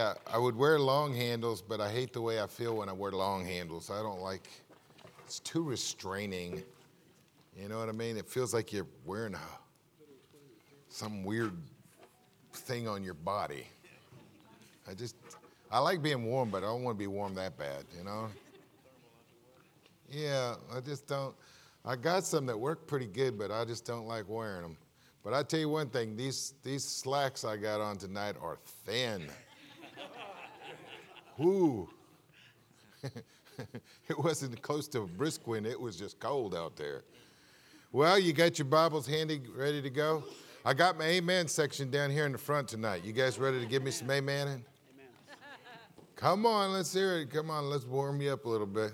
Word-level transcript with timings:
Yeah, 0.00 0.14
I 0.26 0.38
would 0.38 0.56
wear 0.56 0.78
long 0.78 1.14
handles, 1.14 1.60
but 1.60 1.78
I 1.78 1.92
hate 1.92 2.14
the 2.14 2.22
way 2.22 2.40
I 2.40 2.46
feel 2.46 2.74
when 2.78 2.88
I 2.88 2.92
wear 2.92 3.12
long 3.12 3.44
handles. 3.44 3.90
I 3.90 4.00
don't 4.02 4.22
like 4.22 4.48
it's 5.26 5.40
too 5.40 5.62
restraining. 5.62 6.62
You 7.54 7.68
know 7.68 7.78
what 7.78 7.90
I 7.90 7.92
mean? 7.92 8.16
It 8.16 8.26
feels 8.26 8.54
like 8.54 8.72
you're 8.72 8.86
wearing 9.04 9.34
a, 9.34 9.40
some 10.88 11.22
weird 11.22 11.52
thing 12.54 12.88
on 12.88 13.04
your 13.04 13.12
body. 13.12 13.66
I 14.88 14.94
just 14.94 15.16
I 15.70 15.80
like 15.80 16.02
being 16.02 16.24
warm, 16.24 16.48
but 16.48 16.64
I 16.64 16.68
don't 16.68 16.82
want 16.82 16.96
to 16.96 16.98
be 16.98 17.06
warm 17.06 17.34
that 17.34 17.58
bad, 17.58 17.84
you 17.94 18.02
know? 18.02 18.28
Yeah, 20.10 20.54
I 20.74 20.80
just 20.80 21.06
don't. 21.08 21.34
I 21.84 21.94
got 21.94 22.24
some 22.24 22.46
that 22.46 22.58
work 22.58 22.86
pretty 22.86 23.06
good, 23.06 23.38
but 23.38 23.50
I 23.50 23.66
just 23.66 23.84
don't 23.84 24.06
like 24.06 24.30
wearing 24.30 24.62
them. 24.62 24.78
But 25.22 25.34
I 25.34 25.42
tell 25.42 25.60
you 25.60 25.68
one 25.68 25.90
thing: 25.90 26.16
these 26.16 26.54
these 26.62 26.84
slacks 26.84 27.44
I 27.44 27.58
got 27.58 27.82
on 27.82 27.98
tonight 27.98 28.36
are 28.40 28.56
thin. 28.86 29.28
Whoo! 31.40 31.88
it 33.02 34.18
wasn't 34.18 34.60
close 34.60 34.86
to 34.88 35.00
a 35.00 35.06
brisk 35.06 35.46
wind; 35.46 35.66
it 35.66 35.80
was 35.80 35.96
just 35.96 36.20
cold 36.20 36.54
out 36.54 36.76
there. 36.76 37.02
Well, 37.92 38.18
you 38.18 38.34
got 38.34 38.58
your 38.58 38.66
Bibles 38.66 39.06
handy, 39.06 39.40
ready 39.56 39.80
to 39.80 39.88
go. 39.88 40.22
I 40.66 40.74
got 40.74 40.98
my 40.98 41.06
amen 41.06 41.48
section 41.48 41.90
down 41.90 42.10
here 42.10 42.26
in 42.26 42.32
the 42.32 42.38
front 42.38 42.68
tonight. 42.68 43.04
You 43.04 43.14
guys 43.14 43.38
ready 43.38 43.58
to 43.58 43.64
give 43.64 43.82
me 43.82 43.90
some 43.90 44.08
amening? 44.08 44.28
Amen. 44.28 44.64
Come 46.14 46.44
on, 46.44 46.72
let's 46.72 46.92
hear 46.92 47.20
it. 47.20 47.30
Come 47.30 47.50
on, 47.50 47.70
let's 47.70 47.86
warm 47.86 48.20
you 48.20 48.34
up 48.34 48.44
a 48.44 48.48
little 48.48 48.66
bit. 48.66 48.92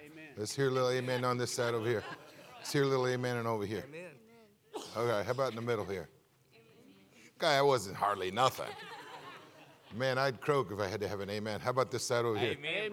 Amen. 0.00 0.24
Let's 0.36 0.54
hear 0.54 0.66
a 0.66 0.72
little 0.72 0.90
amen 0.90 1.24
on 1.24 1.38
this 1.38 1.52
side 1.52 1.74
over 1.74 1.88
here. 1.88 2.02
Let's 2.58 2.72
hear 2.72 2.82
a 2.82 2.86
little 2.86 3.06
amen 3.06 3.36
and 3.36 3.46
over 3.46 3.64
here. 3.64 3.84
Amen. 3.88 4.10
Okay, 4.96 5.24
how 5.24 5.30
about 5.30 5.50
in 5.50 5.56
the 5.56 5.62
middle 5.62 5.84
here? 5.84 6.08
Guy, 7.38 7.54
that 7.54 7.64
wasn't 7.64 7.94
hardly 7.94 8.32
nothing. 8.32 8.66
Man, 9.94 10.18
I'd 10.18 10.40
croak 10.40 10.72
if 10.72 10.80
I 10.80 10.88
had 10.88 11.00
to 11.00 11.08
have 11.08 11.20
an 11.20 11.30
amen. 11.30 11.60
How 11.60 11.70
about 11.70 11.90
this 11.90 12.04
side 12.04 12.24
over 12.24 12.38
here? 12.38 12.56
Amen. 12.58 12.92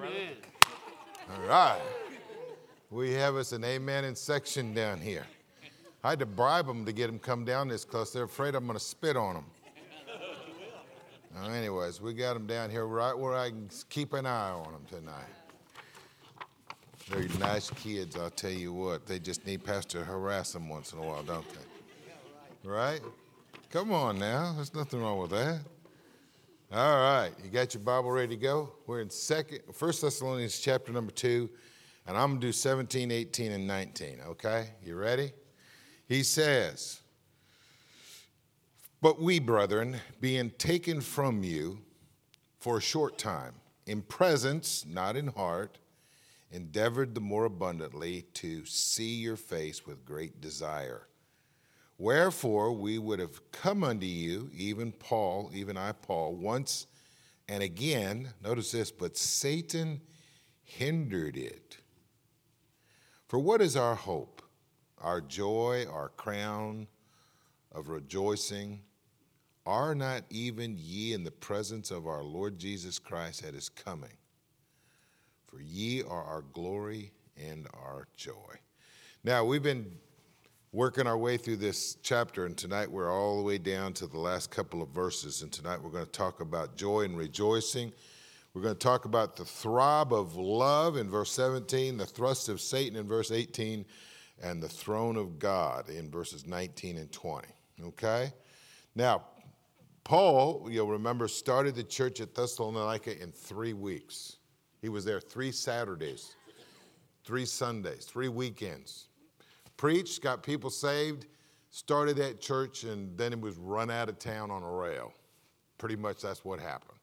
All 1.29 1.47
right. 1.47 1.81
We 2.89 3.13
have 3.13 3.35
us 3.35 3.51
an 3.51 3.63
amen 3.63 4.05
in 4.05 4.15
section 4.15 4.73
down 4.73 5.01
here. 5.01 5.25
I 6.03 6.11
had 6.11 6.19
to 6.19 6.25
bribe 6.25 6.67
them 6.67 6.85
to 6.85 6.91
get 6.91 7.07
them 7.07 7.17
come 7.17 7.45
down 7.45 7.67
this 7.67 7.85
close. 7.85 8.11
They're 8.11 8.23
afraid 8.25 8.55
I'm 8.55 8.65
going 8.65 8.77
to 8.77 8.83
spit 8.83 9.17
on 9.17 9.35
them. 9.35 9.45
Uh, 11.35 11.49
anyways, 11.49 11.99
we 11.99 12.13
got 12.13 12.35
them 12.35 12.45
down 12.45 12.69
here 12.69 12.85
right 12.85 13.17
where 13.17 13.35
I 13.35 13.49
can 13.49 13.69
keep 13.89 14.13
an 14.13 14.25
eye 14.25 14.51
on 14.51 14.71
them 14.71 14.85
tonight. 14.87 15.25
They're 17.09 17.27
nice 17.39 17.69
kids, 17.71 18.15
I'll 18.15 18.29
tell 18.29 18.51
you 18.51 18.71
what. 18.71 19.07
They 19.07 19.17
just 19.19 19.45
need 19.45 19.63
Pastor 19.63 19.99
to 19.99 20.05
harass 20.05 20.53
them 20.53 20.69
once 20.69 20.93
in 20.93 20.99
a 20.99 21.01
while, 21.01 21.23
don't 21.23 21.45
they? 21.49 22.69
Right? 22.69 23.01
Come 23.71 23.91
on 23.91 24.19
now. 24.19 24.53
There's 24.53 24.73
nothing 24.75 25.01
wrong 25.01 25.17
with 25.17 25.31
that. 25.31 25.61
All 26.75 26.97
right. 26.97 27.29
You 27.43 27.51
got 27.51 27.75
your 27.75 27.83
Bible 27.83 28.09
ready 28.09 28.35
to 28.35 28.41
go? 28.41 28.71
We're 28.87 29.01
in 29.01 29.09
second, 29.11 29.59
First 29.75 30.01
Thessalonians 30.01 30.57
chapter 30.57 30.91
number 30.91 31.11
2, 31.11 31.47
and 32.07 32.17
I'm 32.17 32.31
going 32.31 32.41
to 32.41 32.47
do 32.47 32.51
17, 32.51 33.11
18, 33.11 33.51
and 33.51 33.67
19, 33.67 34.21
okay? 34.29 34.69
You 34.83 34.95
ready? 34.95 35.33
He 36.07 36.23
says, 36.23 36.99
but 39.03 39.21
we, 39.21 39.37
brethren, 39.37 39.97
being 40.19 40.49
taken 40.57 40.99
from 40.99 41.43
you 41.43 41.77
for 42.57 42.79
a 42.79 42.81
short 42.81 43.19
time, 43.19 43.53
in 43.85 44.01
presence, 44.01 44.83
not 44.89 45.15
in 45.15 45.27
heart, 45.27 45.77
endeavored 46.51 47.13
the 47.13 47.21
more 47.21 47.45
abundantly 47.45 48.23
to 48.33 48.65
see 48.65 49.13
your 49.13 49.37
face 49.37 49.85
with 49.85 50.03
great 50.05 50.41
desire. 50.41 51.05
Wherefore 51.97 52.73
we 52.73 52.97
would 52.97 53.19
have 53.19 53.51
come 53.51 53.83
unto 53.83 54.05
you, 54.05 54.49
even 54.53 54.91
Paul, 54.91 55.51
even 55.53 55.77
I, 55.77 55.91
Paul, 55.91 56.35
once 56.35 56.87
and 57.47 57.61
again, 57.61 58.33
notice 58.43 58.71
this, 58.71 58.91
but 58.91 59.17
Satan 59.17 60.01
hindered 60.63 61.37
it. 61.37 61.77
For 63.27 63.37
what 63.39 63.61
is 63.61 63.75
our 63.75 63.95
hope, 63.95 64.41
our 64.99 65.19
joy, 65.19 65.85
our 65.91 66.09
crown 66.09 66.87
of 67.71 67.89
rejoicing? 67.89 68.81
Are 69.65 69.95
not 69.95 70.23
even 70.29 70.77
ye 70.77 71.13
in 71.13 71.23
the 71.23 71.31
presence 71.31 71.91
of 71.91 72.07
our 72.07 72.23
Lord 72.23 72.57
Jesus 72.57 72.99
Christ 72.99 73.43
at 73.43 73.53
his 73.53 73.69
coming? 73.69 74.17
For 75.47 75.61
ye 75.61 76.01
are 76.01 76.23
our 76.23 76.43
glory 76.53 77.11
and 77.37 77.67
our 77.73 78.07
joy. 78.15 78.59
Now, 79.23 79.45
we've 79.45 79.63
been 79.63 79.97
working 80.73 81.05
our 81.05 81.17
way 81.19 81.37
through 81.37 81.55
this 81.55 81.97
chapter, 82.01 82.47
and 82.47 82.57
tonight 82.57 82.89
we're 82.89 83.11
all 83.11 83.37
the 83.37 83.43
way 83.43 83.59
down 83.59 83.93
to 83.93 84.07
the 84.07 84.17
last 84.17 84.49
couple 84.49 84.81
of 84.81 84.89
verses. 84.89 85.43
And 85.43 85.51
tonight 85.51 85.79
we're 85.79 85.91
going 85.91 86.05
to 86.05 86.11
talk 86.11 86.41
about 86.41 86.75
joy 86.75 87.01
and 87.01 87.15
rejoicing. 87.15 87.93
We're 88.55 88.63
going 88.63 88.73
to 88.73 88.79
talk 88.79 89.05
about 89.05 89.35
the 89.35 89.45
throb 89.45 90.11
of 90.11 90.35
love 90.35 90.97
in 90.97 91.11
verse 91.11 91.31
17, 91.31 91.97
the 91.97 92.07
thrust 92.07 92.49
of 92.49 92.59
Satan 92.59 92.97
in 92.97 93.07
verse 93.07 93.29
18, 93.29 93.85
and 94.41 94.63
the 94.63 94.67
throne 94.67 95.15
of 95.15 95.37
God 95.37 95.89
in 95.89 96.09
verses 96.09 96.47
19 96.47 96.97
and 96.97 97.11
20. 97.11 97.47
Okay? 97.85 98.33
Now, 98.95 99.25
Paul, 100.03 100.67
you'll 100.71 100.87
remember, 100.87 101.27
started 101.27 101.75
the 101.75 101.83
church 101.83 102.19
at 102.19 102.33
Thessalonica 102.33 103.21
in 103.21 103.31
three 103.31 103.73
weeks. 103.73 104.37
He 104.81 104.89
was 104.89 105.05
there 105.05 105.19
three 105.19 105.51
Saturdays, 105.51 106.35
three 107.23 107.45
Sundays, 107.45 108.05
three 108.05 108.27
weekends. 108.27 109.05
Preached, 109.77 110.21
got 110.21 110.43
people 110.43 110.69
saved, 110.69 111.25
started 111.71 112.15
that 112.17 112.39
church, 112.39 112.83
and 112.83 113.17
then 113.17 113.33
it 113.33 113.41
was 113.41 113.57
run 113.57 113.89
out 113.89 114.09
of 114.09 114.19
town 114.19 114.51
on 114.51 114.63
a 114.63 114.69
rail. 114.69 115.13
Pretty 115.77 115.95
much 115.95 116.21
that's 116.21 116.45
what 116.45 116.59
happened. 116.59 116.99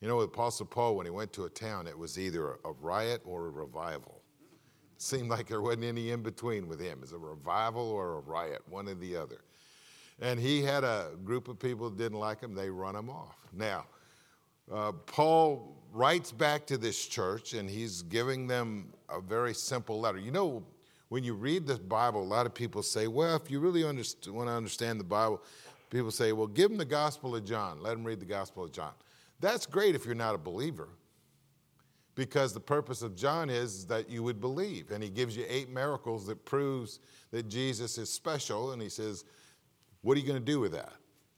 You 0.00 0.08
know, 0.08 0.16
with 0.16 0.26
Apostle 0.26 0.66
Paul, 0.66 0.96
when 0.96 1.06
he 1.06 1.10
went 1.10 1.32
to 1.34 1.44
a 1.44 1.50
town, 1.50 1.86
it 1.86 1.96
was 1.96 2.18
either 2.18 2.58
a 2.64 2.72
riot 2.80 3.22
or 3.24 3.46
a 3.46 3.50
revival. 3.50 4.20
It 4.94 5.00
seemed 5.00 5.30
like 5.30 5.48
there 5.48 5.62
wasn't 5.62 5.84
any 5.84 6.10
in 6.10 6.22
between 6.22 6.68
with 6.68 6.80
him. 6.80 7.00
It's 7.02 7.12
a 7.12 7.18
revival 7.18 7.88
or 7.88 8.16
a 8.16 8.20
riot, 8.20 8.62
one 8.68 8.88
or 8.88 8.94
the 8.94 9.16
other. 9.16 9.38
And 10.20 10.38
he 10.38 10.62
had 10.62 10.84
a 10.84 11.10
group 11.24 11.48
of 11.48 11.58
people 11.58 11.88
that 11.88 11.96
didn't 11.96 12.18
like 12.18 12.40
him, 12.40 12.54
they 12.54 12.68
run 12.68 12.96
him 12.96 13.10
off. 13.10 13.36
Now, 13.52 13.86
uh, 14.72 14.92
Paul 14.92 15.76
writes 15.92 16.32
back 16.32 16.66
to 16.66 16.78
this 16.78 17.06
church 17.06 17.54
and 17.54 17.68
he's 17.68 18.02
giving 18.02 18.46
them 18.46 18.92
a 19.08 19.20
very 19.20 19.54
simple 19.54 20.00
letter. 20.00 20.18
You 20.18 20.30
know, 20.30 20.64
when 21.12 21.22
you 21.22 21.34
read 21.34 21.66
the 21.66 21.74
Bible, 21.74 22.22
a 22.22 22.24
lot 22.24 22.46
of 22.46 22.54
people 22.54 22.82
say, 22.82 23.06
well, 23.06 23.36
if 23.36 23.50
you 23.50 23.60
really 23.60 23.82
underst- 23.82 24.26
want 24.30 24.48
to 24.48 24.52
understand 24.54 24.98
the 24.98 25.04
Bible, 25.04 25.42
people 25.90 26.10
say, 26.10 26.32
well, 26.32 26.46
give 26.46 26.70
them 26.70 26.78
the 26.78 26.86
Gospel 26.86 27.36
of 27.36 27.44
John. 27.44 27.82
Let 27.82 27.90
them 27.90 28.02
read 28.02 28.18
the 28.18 28.24
Gospel 28.24 28.64
of 28.64 28.72
John. 28.72 28.92
That's 29.38 29.66
great 29.66 29.94
if 29.94 30.06
you're 30.06 30.14
not 30.14 30.34
a 30.34 30.38
believer 30.38 30.88
because 32.14 32.54
the 32.54 32.60
purpose 32.60 33.02
of 33.02 33.14
John 33.14 33.50
is 33.50 33.84
that 33.88 34.08
you 34.08 34.22
would 34.22 34.40
believe. 34.40 34.90
And 34.90 35.04
he 35.04 35.10
gives 35.10 35.36
you 35.36 35.44
eight 35.50 35.68
miracles 35.68 36.26
that 36.28 36.46
proves 36.46 36.98
that 37.30 37.46
Jesus 37.46 37.98
is 37.98 38.08
special. 38.08 38.72
And 38.72 38.80
he 38.80 38.88
says, 38.88 39.26
what 40.00 40.16
are 40.16 40.20
you 40.20 40.26
going 40.26 40.42
to 40.42 40.52
do 40.52 40.60
with 40.60 40.72
that? 40.72 40.94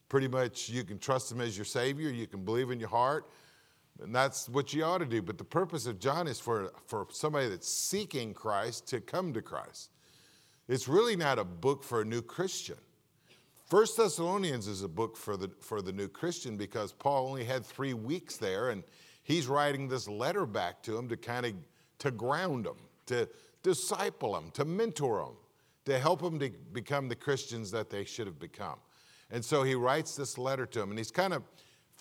Pretty 0.08 0.28
much, 0.28 0.68
you 0.68 0.84
can 0.84 1.00
trust 1.00 1.32
Him 1.32 1.40
as 1.40 1.58
your 1.58 1.64
Savior, 1.64 2.10
you 2.10 2.28
can 2.28 2.44
believe 2.44 2.70
in 2.70 2.78
your 2.78 2.90
heart, 2.90 3.28
and 4.03 4.15
that's 4.15 4.49
what 4.49 4.72
you 4.75 4.84
ought 4.84 4.99
to 4.99 5.06
do. 5.06 5.22
But 5.22 5.38
the 5.38 5.44
purpose 5.44 5.87
of 5.87 5.99
John 5.99 6.27
is 6.27 6.41
for, 6.41 6.72
for 6.87 7.06
somebody 7.10 7.49
that's 7.49 7.69
seeking 7.69 8.34
Christ 8.34 8.87
to 8.88 9.00
come 9.00 9.32
to 9.32 9.43
Christ. 9.43 9.91
It's 10.69 10.88
really 10.88 11.16
not 11.16 11.38
a 11.38 11.44
book 11.44 11.84
for 11.84 12.00
a 12.00 12.05
new 12.05 12.22
Christian. 12.22 12.77
First 13.66 13.97
Thessalonians 13.97 14.66
is 14.66 14.82
a 14.82 14.88
book 14.88 15.16
for 15.16 15.37
the, 15.37 15.50
for 15.60 15.82
the 15.82 15.93
new 15.93 16.09
Christian 16.09 16.56
because 16.56 16.93
Paul 16.93 17.28
only 17.28 17.44
had 17.44 17.65
three 17.65 17.94
weeks 17.94 18.37
there, 18.37 18.71
and 18.71 18.82
he's 19.22 19.47
writing 19.47 19.88
this 19.88 20.09
letter 20.09 20.47
back 20.47 20.82
to 20.82 20.97
him 20.97 21.09
to 21.09 21.16
kind 21.16 21.47
of 21.47 21.53
to 21.99 22.11
ground 22.11 22.66
them, 22.66 22.76
to 23.06 23.28
disciple 23.62 24.34
them, 24.34 24.50
to 24.53 24.65
mentor 24.65 25.25
them 25.25 25.37
to 25.84 25.99
help 25.99 26.22
them 26.22 26.38
to 26.38 26.50
become 26.72 27.09
the 27.09 27.15
Christians 27.15 27.71
that 27.71 27.91
they 27.91 28.05
should 28.05 28.26
have 28.26 28.38
become. 28.38 28.78
And 29.31 29.44
so 29.44 29.62
he 29.62 29.75
writes 29.75 30.16
this 30.16 30.38
letter 30.38 30.66
to 30.66 30.78
them, 30.78 30.91
and 30.91 30.99
he's 30.99 31.11
kind 31.11 31.32
of 31.32 31.43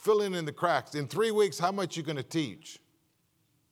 filling 0.03 0.33
in 0.33 0.45
the 0.45 0.51
cracks. 0.51 0.95
In 0.95 1.07
three 1.07 1.31
weeks, 1.31 1.57
how 1.57 1.71
much 1.71 1.95
you 1.95 2.03
going 2.03 2.17
to 2.17 2.23
teach? 2.23 2.79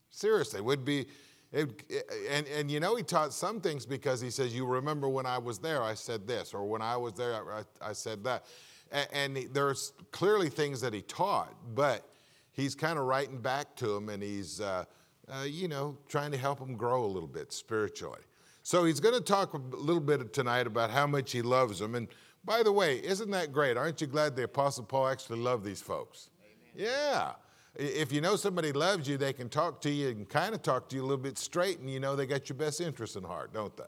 Seriously, 0.10 0.62
would 0.62 0.86
be, 0.86 1.06
it, 1.52 1.84
and, 2.30 2.48
and 2.48 2.72
you 2.72 2.80
know, 2.80 2.96
he 2.96 3.04
taught 3.04 3.34
some 3.34 3.60
things 3.60 3.86
because 3.86 4.22
he 4.22 4.30
says, 4.30 4.56
You 4.56 4.66
remember 4.66 5.10
when 5.10 5.26
I 5.26 5.38
was 5.38 5.60
there, 5.60 5.84
I 5.84 5.94
said 5.94 6.28
this, 6.28 6.54
or 6.54 6.66
when 6.66 6.82
I 6.82 6.98
was 6.98 7.14
there, 7.14 7.36
I, 7.52 7.64
I 7.82 7.94
said 7.94 8.24
that. 8.24 8.46
And, 8.92 9.38
and 9.38 9.54
there's 9.54 9.94
clearly 10.12 10.50
things 10.50 10.82
that 10.82 10.94
he 10.94 11.02
taught, 11.02 11.54
but 11.76 12.08
he's 12.52 12.76
kind 12.76 12.98
of 12.98 13.06
writing 13.06 13.40
back 13.40 13.76
to 13.78 13.96
him 13.96 14.10
and 14.10 14.22
he's, 14.22 14.62
uh, 14.62 14.86
uh, 15.30 15.44
you 15.44 15.68
know, 15.68 15.98
trying 16.08 16.32
to 16.32 16.38
help 16.38 16.60
him 16.60 16.76
grow 16.76 17.04
a 17.04 17.08
little 17.08 17.28
bit 17.30 17.54
spiritually. 17.54 18.22
So 18.64 18.86
he's 18.86 19.00
going 19.00 19.16
to 19.16 19.22
talk 19.22 19.54
a 19.54 19.58
little 19.58 20.02
bit 20.02 20.34
tonight 20.34 20.68
about 20.68 20.92
how 20.92 21.08
much 21.08 21.32
he 21.32 21.42
loves 21.42 21.82
him. 21.82 21.96
And 21.96 22.08
by 22.44 22.64
the 22.64 22.72
way, 22.72 22.98
isn't 22.98 23.30
that 23.32 23.52
great? 23.52 23.78
Aren't 23.78 24.02
you 24.02 24.08
glad 24.08 24.36
the 24.36 24.44
Apostle 24.44 24.84
Paul 24.84 25.08
actually 25.08 25.40
loved 25.40 25.64
these 25.64 25.82
folks? 25.82 26.30
Amen. 26.44 26.92
Yeah. 26.94 27.34
if 27.76 28.12
you 28.12 28.20
know 28.20 28.36
somebody 28.36 28.72
loves 28.72 29.08
you, 29.08 29.18
they 29.18 29.34
can 29.34 29.48
talk 29.48 29.82
to 29.82 29.90
you 29.90 30.10
and 30.10 30.28
kind 30.28 30.54
of 30.54 30.62
talk 30.62 30.90
to 30.90 30.96
you 30.96 31.02
a 31.02 31.06
little 31.06 31.18
bit 31.18 31.38
straight, 31.38 31.80
and 31.80 31.90
you 31.90 32.00
know 32.00 32.16
they 32.16 32.26
got 32.26 32.50
your 32.50 32.58
best 32.58 32.82
interest 32.82 33.16
in 33.16 33.24
heart, 33.24 33.54
don't 33.54 33.76
they? 33.78 33.84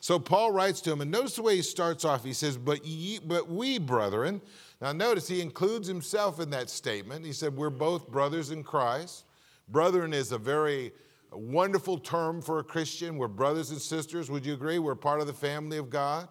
So 0.00 0.18
Paul 0.18 0.50
writes 0.52 0.80
to 0.82 0.92
him, 0.92 1.02
and 1.02 1.10
notice 1.10 1.36
the 1.36 1.42
way 1.42 1.56
he 1.56 1.62
starts 1.62 2.04
off. 2.04 2.24
He 2.24 2.32
says, 2.32 2.56
But, 2.56 2.86
ye, 2.86 3.18
but 3.18 3.48
we, 3.50 3.78
brethren, 3.78 4.40
now 4.80 4.92
notice 4.92 5.28
he 5.28 5.42
includes 5.42 5.86
himself 5.86 6.40
in 6.40 6.48
that 6.50 6.70
statement. 6.70 7.24
He 7.24 7.34
said, 7.34 7.54
We're 7.54 7.70
both 7.70 8.10
brothers 8.10 8.50
in 8.50 8.64
Christ. 8.64 9.24
Brethren 9.68 10.14
is 10.14 10.32
a 10.32 10.38
very 10.38 10.92
wonderful 11.32 11.98
term 11.98 12.40
for 12.40 12.58
a 12.58 12.64
Christian. 12.64 13.16
We're 13.16 13.28
brothers 13.28 13.70
and 13.70 13.80
sisters. 13.80 14.30
Would 14.30 14.44
you 14.44 14.54
agree? 14.54 14.78
We're 14.78 14.94
part 14.94 15.20
of 15.20 15.26
the 15.26 15.32
family 15.32 15.76
of 15.76 15.90
God. 15.90 16.28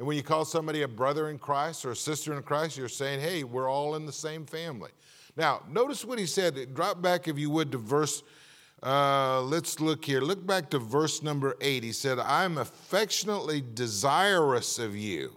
And 0.00 0.06
when 0.06 0.16
you 0.16 0.22
call 0.22 0.46
somebody 0.46 0.80
a 0.80 0.88
brother 0.88 1.28
in 1.28 1.38
Christ 1.38 1.84
or 1.84 1.90
a 1.90 1.96
sister 1.96 2.32
in 2.32 2.42
Christ, 2.42 2.78
you're 2.78 2.88
saying, 2.88 3.20
hey, 3.20 3.44
we're 3.44 3.70
all 3.70 3.96
in 3.96 4.06
the 4.06 4.12
same 4.12 4.46
family. 4.46 4.92
Now, 5.36 5.60
notice 5.68 6.06
what 6.06 6.18
he 6.18 6.24
said. 6.24 6.74
Drop 6.74 7.02
back, 7.02 7.28
if 7.28 7.38
you 7.38 7.50
would, 7.50 7.70
to 7.72 7.76
verse, 7.76 8.22
uh, 8.82 9.42
let's 9.42 9.78
look 9.78 10.02
here. 10.02 10.22
Look 10.22 10.46
back 10.46 10.70
to 10.70 10.78
verse 10.78 11.22
number 11.22 11.54
eight. 11.60 11.84
He 11.84 11.92
said, 11.92 12.18
I'm 12.18 12.56
affectionately 12.56 13.62
desirous 13.74 14.78
of 14.78 14.96
you. 14.96 15.36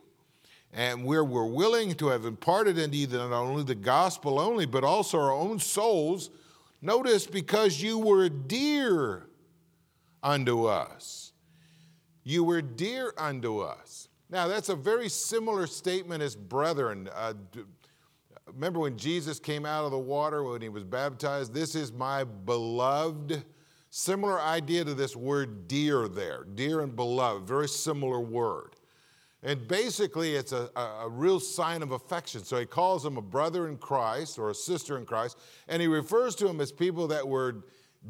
And 0.71 1.03
where 1.03 1.25
we're 1.25 1.43
willing 1.43 1.93
to 1.95 2.07
have 2.07 2.23
imparted 2.23 2.77
into 2.77 2.95
you 2.95 3.07
not 3.07 3.33
only 3.33 3.63
the 3.63 3.75
gospel 3.75 4.39
only, 4.39 4.65
but 4.65 4.85
also 4.85 5.19
our 5.19 5.33
own 5.33 5.59
souls. 5.59 6.29
Notice, 6.81 7.27
because 7.27 7.81
you 7.81 7.97
were 7.97 8.29
dear 8.29 9.27
unto 10.23 10.67
us. 10.67 11.33
You 12.23 12.45
were 12.45 12.61
dear 12.61 13.13
unto 13.17 13.59
us. 13.59 14.07
Now, 14.33 14.47
that's 14.47 14.69
a 14.69 14.75
very 14.75 15.09
similar 15.09 15.67
statement 15.67 16.23
as 16.23 16.35
brethren. 16.35 17.07
Uh, 17.13 17.35
remember 18.47 18.79
when 18.79 18.97
Jesus 18.97 19.39
came 19.39 19.63
out 19.63 19.85
of 19.85 19.91
the 19.91 19.99
water 19.99 20.43
when 20.43 20.59
he 20.59 20.69
was 20.69 20.83
baptized? 20.83 21.53
This 21.53 21.75
is 21.75 21.91
my 21.91 22.23
beloved. 22.23 23.45
Similar 23.91 24.41
idea 24.41 24.85
to 24.85 24.95
this 24.95 25.15
word 25.15 25.67
dear 25.67 26.07
there. 26.07 26.47
Dear 26.55 26.81
and 26.81 26.95
beloved, 26.95 27.47
very 27.47 27.67
similar 27.67 28.19
word. 28.19 28.75
And 29.43 29.67
basically, 29.67 30.33
it's 30.33 30.51
a, 30.51 30.67
a, 30.75 30.81
a, 31.03 31.09
real 31.09 31.39
sign 31.39 31.83
of 31.83 31.91
affection. 31.91 32.43
So 32.43 32.57
he 32.57 32.65
calls 32.65 33.03
them 33.03 33.17
a 33.17 33.21
brother 33.21 33.67
in 33.67 33.77
Christ 33.77 34.39
or 34.39 34.49
a 34.49 34.55
sister 34.55 34.97
in 34.97 35.05
Christ, 35.05 35.37
and 35.67 35.79
he 35.79 35.87
refers 35.87 36.33
to 36.37 36.47
them 36.47 36.59
as 36.59 36.71
people 36.71 37.05
that 37.09 37.27
were 37.27 37.65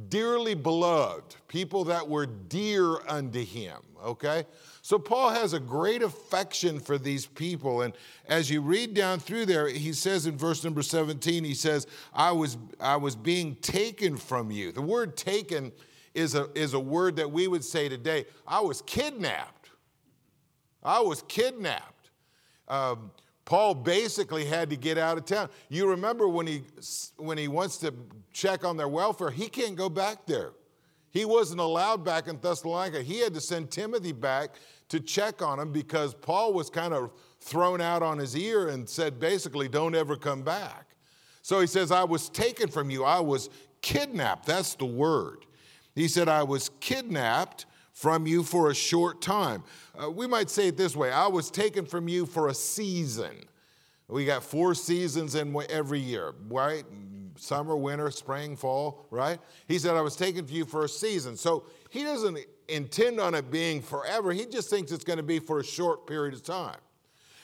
dearly 0.09 0.55
beloved, 0.55 1.35
people 1.47 1.83
that 1.85 2.07
were 2.07 2.25
dear 2.25 2.97
unto 3.07 3.43
him, 3.43 3.77
okay? 4.03 4.45
So 4.81 4.97
Paul 4.97 5.29
has 5.29 5.53
a 5.53 5.59
great 5.59 6.01
affection 6.01 6.79
for 6.79 6.97
these 6.97 7.25
people. 7.25 7.83
And 7.83 7.93
as 8.27 8.49
you 8.49 8.61
read 8.61 8.93
down 8.93 9.19
through 9.19 9.45
there, 9.45 9.67
he 9.67 9.93
says 9.93 10.25
in 10.25 10.37
verse 10.37 10.63
number 10.63 10.81
17, 10.81 11.43
he 11.43 11.53
says, 11.53 11.87
I 12.13 12.31
was, 12.31 12.57
I 12.79 12.95
was 12.95 13.15
being 13.15 13.55
taken 13.57 14.17
from 14.17 14.51
you. 14.51 14.71
The 14.71 14.81
word 14.81 15.15
taken 15.15 15.71
is 16.13 16.35
a, 16.35 16.49
is 16.53 16.73
a 16.73 16.79
word 16.79 17.15
that 17.17 17.31
we 17.31 17.47
would 17.47 17.63
say 17.63 17.87
today, 17.87 18.25
I 18.47 18.61
was 18.61 18.81
kidnapped. 18.81 19.69
I 20.83 20.99
was 20.99 21.23
kidnapped. 21.27 22.09
Um, 22.67 23.11
Paul 23.45 23.75
basically 23.75 24.45
had 24.45 24.69
to 24.69 24.75
get 24.75 24.97
out 24.97 25.17
of 25.17 25.25
town. 25.25 25.49
You 25.69 25.89
remember 25.89 26.27
when 26.27 26.47
he, 26.47 26.63
when 27.17 27.37
he 27.37 27.47
wants 27.47 27.77
to 27.79 27.93
check 28.31 28.63
on 28.63 28.77
their 28.77 28.87
welfare, 28.87 29.31
he 29.31 29.49
can't 29.49 29.75
go 29.75 29.89
back 29.89 30.25
there. 30.25 30.51
He 31.11 31.25
wasn't 31.25 31.59
allowed 31.59 32.03
back 32.03 32.27
in 32.27 32.39
Thessalonica. 32.39 33.03
He 33.03 33.19
had 33.19 33.33
to 33.35 33.41
send 33.41 33.69
Timothy 33.69 34.13
back 34.13 34.55
to 34.89 34.99
check 34.99 35.41
on 35.41 35.59
him 35.59 35.71
because 35.71 36.13
Paul 36.13 36.53
was 36.53 36.69
kind 36.69 36.93
of 36.93 37.11
thrown 37.39 37.81
out 37.81 38.01
on 38.01 38.17
his 38.17 38.35
ear 38.35 38.69
and 38.69 38.89
said, 38.89 39.19
basically, 39.19 39.67
don't 39.67 39.93
ever 39.93 40.15
come 40.15 40.41
back. 40.41 40.95
So 41.41 41.59
he 41.59 41.67
says, 41.67 41.91
I 41.91 42.03
was 42.03 42.29
taken 42.29 42.69
from 42.69 42.89
you. 42.89 43.03
I 43.03 43.19
was 43.19 43.49
kidnapped. 43.81 44.45
That's 44.45 44.75
the 44.75 44.85
word. 44.85 45.45
He 45.93 46.07
said, 46.07 46.29
I 46.29 46.43
was 46.43 46.69
kidnapped 46.79 47.65
from 47.93 48.27
you 48.27 48.43
for 48.43 48.69
a 48.69 48.75
short 48.75 49.21
time. 49.21 49.63
Uh, 49.97 50.09
we 50.09 50.27
might 50.27 50.49
say 50.49 50.67
it 50.67 50.77
this 50.77 50.95
way 50.95 51.11
I 51.11 51.27
was 51.27 51.49
taken 51.49 51.85
from 51.85 52.07
you 52.07 52.25
for 52.25 52.49
a 52.49 52.53
season. 52.53 53.45
We 54.09 54.25
got 54.25 54.43
four 54.43 54.75
seasons 54.75 55.35
in 55.35 55.55
every 55.69 55.99
year, 55.99 56.33
right? 56.49 56.83
Summer, 57.35 57.75
winter, 57.75 58.11
spring, 58.11 58.55
fall, 58.55 59.07
right? 59.09 59.39
He 59.67 59.79
said, 59.79 59.95
I 59.95 60.01
was 60.01 60.15
taken 60.15 60.45
from 60.45 60.55
you 60.55 60.65
for 60.65 60.83
a 60.83 60.89
season. 60.89 61.35
So 61.35 61.65
he 61.89 62.03
doesn't 62.03 62.37
intend 62.67 63.19
on 63.19 63.33
it 63.33 63.49
being 63.49 63.81
forever. 63.81 64.31
He 64.31 64.45
just 64.45 64.69
thinks 64.69 64.91
it's 64.91 65.03
going 65.03 65.17
to 65.17 65.23
be 65.23 65.39
for 65.39 65.59
a 65.59 65.63
short 65.63 66.05
period 66.05 66.33
of 66.33 66.43
time. 66.43 66.77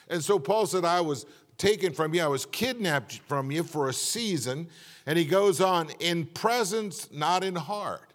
And 0.09 0.23
so 0.23 0.37
Paul 0.37 0.65
said, 0.65 0.85
I 0.85 1.01
was 1.01 1.25
taken 1.57 1.93
from 1.93 2.13
you, 2.13 2.21
I 2.21 2.27
was 2.27 2.45
kidnapped 2.45 3.19
from 3.27 3.51
you 3.51 3.63
for 3.63 3.89
a 3.89 3.93
season. 3.93 4.67
And 5.05 5.17
he 5.17 5.25
goes 5.25 5.61
on, 5.61 5.89
in 5.99 6.25
presence, 6.25 7.11
not 7.11 7.43
in 7.43 7.55
heart. 7.55 8.08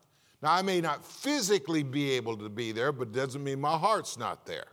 Now, 0.45 0.53
I 0.53 0.61
may 0.61 0.83
not 0.83 1.03
physically 1.07 1.83
be 1.83 2.11
able 2.11 2.37
to 2.37 2.51
be 2.51 2.71
there, 2.71 2.93
but 2.93 3.09
it 3.09 3.15
doesn't 3.15 3.43
mean 3.43 3.63
my 3.63 3.79
heart's 3.79 4.19
not 4.19 4.45
there. 4.45 4.67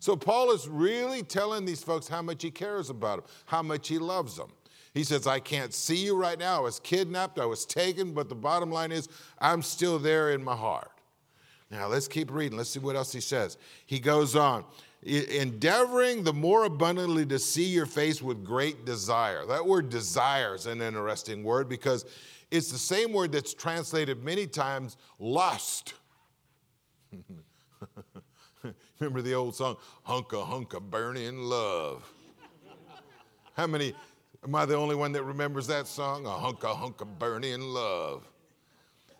So, 0.00 0.16
Paul 0.16 0.52
is 0.52 0.66
really 0.66 1.22
telling 1.22 1.66
these 1.66 1.82
folks 1.82 2.08
how 2.08 2.22
much 2.22 2.42
he 2.42 2.50
cares 2.50 2.88
about 2.88 3.18
them, 3.18 3.30
how 3.44 3.62
much 3.62 3.88
he 3.88 3.98
loves 3.98 4.36
them. 4.38 4.50
He 4.94 5.04
says, 5.04 5.26
I 5.26 5.38
can't 5.38 5.74
see 5.74 5.96
you 5.96 6.16
right 6.16 6.38
now. 6.38 6.56
I 6.56 6.60
was 6.60 6.80
kidnapped, 6.80 7.38
I 7.38 7.44
was 7.44 7.66
taken, 7.66 8.14
but 8.14 8.30
the 8.30 8.34
bottom 8.34 8.72
line 8.72 8.90
is, 8.90 9.06
I'm 9.38 9.60
still 9.60 9.98
there 9.98 10.32
in 10.32 10.42
my 10.42 10.56
heart. 10.56 10.92
Now, 11.70 11.88
let's 11.88 12.08
keep 12.08 12.30
reading. 12.32 12.56
Let's 12.56 12.70
see 12.70 12.80
what 12.80 12.96
else 12.96 13.12
he 13.12 13.20
says. 13.20 13.58
He 13.84 14.00
goes 14.00 14.34
on, 14.34 14.64
endeavoring 15.02 16.24
the 16.24 16.32
more 16.32 16.64
abundantly 16.64 17.26
to 17.26 17.38
see 17.38 17.66
your 17.66 17.84
face 17.84 18.22
with 18.22 18.42
great 18.42 18.86
desire. 18.86 19.44
That 19.44 19.66
word 19.66 19.90
desire 19.90 20.54
is 20.54 20.64
an 20.64 20.80
interesting 20.80 21.44
word 21.44 21.68
because 21.68 22.06
it's 22.50 22.70
the 22.70 22.78
same 22.78 23.12
word 23.12 23.32
that's 23.32 23.54
translated 23.54 24.22
many 24.24 24.46
times 24.46 24.96
lust. 25.18 25.94
Remember 28.98 29.22
the 29.22 29.34
old 29.34 29.54
song, 29.54 29.76
Hunka 30.06 30.46
Hunka 30.46 30.80
Burning 30.80 31.38
Love? 31.38 32.12
How 33.58 33.66
many, 33.66 33.92
am 34.44 34.54
I 34.54 34.66
the 34.66 34.76
only 34.76 34.94
one 34.94 35.10
that 35.12 35.24
remembers 35.24 35.66
that 35.66 35.88
song? 35.88 36.26
A 36.26 36.28
hunka 36.28 36.72
hunka 36.76 37.04
burning 37.18 37.60
love. 37.60 38.24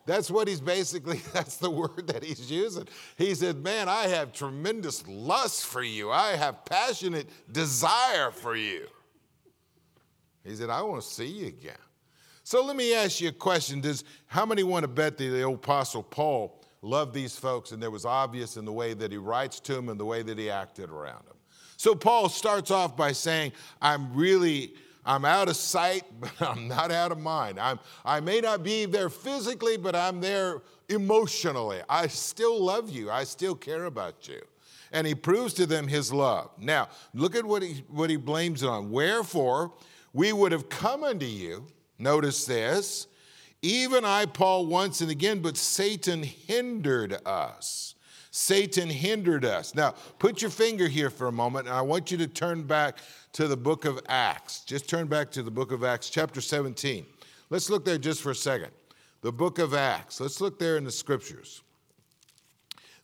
That's 0.06 0.30
what 0.30 0.46
he's 0.46 0.60
basically, 0.60 1.20
that's 1.32 1.56
the 1.56 1.68
word 1.68 2.06
that 2.06 2.22
he's 2.22 2.48
using. 2.48 2.86
He 3.16 3.34
said, 3.34 3.56
Man, 3.56 3.88
I 3.88 4.06
have 4.06 4.32
tremendous 4.32 5.04
lust 5.08 5.66
for 5.66 5.82
you. 5.82 6.12
I 6.12 6.36
have 6.36 6.64
passionate 6.64 7.28
desire 7.50 8.30
for 8.30 8.54
you. 8.54 8.86
He 10.44 10.54
said, 10.54 10.70
I 10.70 10.82
want 10.82 11.02
to 11.02 11.08
see 11.08 11.26
you 11.26 11.48
again. 11.48 11.74
So 12.48 12.64
let 12.64 12.76
me 12.76 12.94
ask 12.94 13.20
you 13.20 13.28
a 13.28 13.32
question. 13.32 13.82
Does 13.82 14.04
how 14.26 14.46
many 14.46 14.62
want 14.62 14.82
to 14.84 14.88
bet 14.88 15.18
that 15.18 15.22
the 15.22 15.46
apostle 15.46 16.02
Paul 16.02 16.58
loved 16.80 17.12
these 17.12 17.36
folks 17.36 17.72
and 17.72 17.82
there 17.82 17.90
was 17.90 18.06
obvious 18.06 18.56
in 18.56 18.64
the 18.64 18.72
way 18.72 18.94
that 18.94 19.12
he 19.12 19.18
writes 19.18 19.60
to 19.60 19.74
them 19.74 19.90
and 19.90 20.00
the 20.00 20.06
way 20.06 20.22
that 20.22 20.38
he 20.38 20.48
acted 20.48 20.88
around 20.88 21.26
them? 21.26 21.36
So 21.76 21.94
Paul 21.94 22.30
starts 22.30 22.70
off 22.70 22.96
by 22.96 23.12
saying, 23.12 23.52
I'm 23.82 24.14
really 24.14 24.72
I'm 25.04 25.26
out 25.26 25.50
of 25.50 25.56
sight, 25.56 26.04
but 26.20 26.40
I'm 26.40 26.68
not 26.68 26.90
out 26.90 27.12
of 27.12 27.18
mind. 27.18 27.60
I'm, 27.60 27.80
I 28.02 28.20
may 28.20 28.40
not 28.40 28.62
be 28.62 28.86
there 28.86 29.10
physically, 29.10 29.76
but 29.76 29.94
I'm 29.94 30.22
there 30.22 30.62
emotionally. 30.88 31.82
I 31.86 32.06
still 32.06 32.58
love 32.58 32.88
you. 32.88 33.10
I 33.10 33.24
still 33.24 33.56
care 33.56 33.84
about 33.84 34.26
you. 34.26 34.40
And 34.90 35.06
he 35.06 35.14
proves 35.14 35.52
to 35.52 35.66
them 35.66 35.86
his 35.86 36.14
love. 36.14 36.48
Now, 36.58 36.88
look 37.12 37.36
at 37.36 37.44
what 37.44 37.62
he, 37.62 37.84
what 37.88 38.08
he 38.08 38.16
blames 38.16 38.62
it 38.62 38.70
on. 38.70 38.90
Wherefore, 38.90 39.74
we 40.14 40.32
would 40.32 40.52
have 40.52 40.70
come 40.70 41.04
unto 41.04 41.26
you 41.26 41.66
Notice 41.98 42.44
this. 42.44 43.06
Even 43.60 44.04
I, 44.04 44.26
Paul, 44.26 44.66
once 44.66 45.00
and 45.00 45.10
again, 45.10 45.40
but 45.40 45.56
Satan 45.56 46.22
hindered 46.22 47.18
us. 47.26 47.94
Satan 48.30 48.88
hindered 48.88 49.44
us. 49.44 49.74
Now, 49.74 49.94
put 50.18 50.40
your 50.40 50.50
finger 50.50 50.86
here 50.86 51.10
for 51.10 51.26
a 51.26 51.32
moment, 51.32 51.66
and 51.66 51.74
I 51.74 51.80
want 51.80 52.10
you 52.10 52.18
to 52.18 52.28
turn 52.28 52.62
back 52.62 52.98
to 53.32 53.48
the 53.48 53.56
book 53.56 53.84
of 53.84 54.00
Acts. 54.08 54.60
Just 54.64 54.88
turn 54.88 55.08
back 55.08 55.30
to 55.32 55.42
the 55.42 55.50
book 55.50 55.72
of 55.72 55.82
Acts, 55.82 56.08
chapter 56.08 56.40
17. 56.40 57.04
Let's 57.50 57.68
look 57.68 57.84
there 57.84 57.98
just 57.98 58.22
for 58.22 58.30
a 58.30 58.36
second. 58.36 58.70
The 59.22 59.32
book 59.32 59.58
of 59.58 59.74
Acts. 59.74 60.20
Let's 60.20 60.40
look 60.40 60.58
there 60.58 60.76
in 60.76 60.84
the 60.84 60.92
scriptures. 60.92 61.62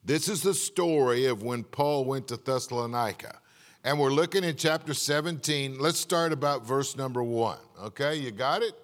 This 0.05 0.29
is 0.29 0.43
the 0.43 0.55
story 0.55 1.27
of 1.27 1.43
when 1.43 1.65
Paul 1.65 2.05
went 2.05 2.29
to 2.29 2.37
Thessalonica. 2.37 3.41
And 3.83 3.99
we're 3.99 4.11
looking 4.11 4.45
at 4.45 4.57
chapter 4.57 4.95
17. 4.95 5.79
Let's 5.79 5.99
start 5.99 6.33
about 6.33 6.65
verse 6.65 6.97
number 6.97 7.23
one. 7.23 7.59
Okay, 7.83 8.17
you 8.17 8.31
got 8.31 8.63
it? 8.63 8.75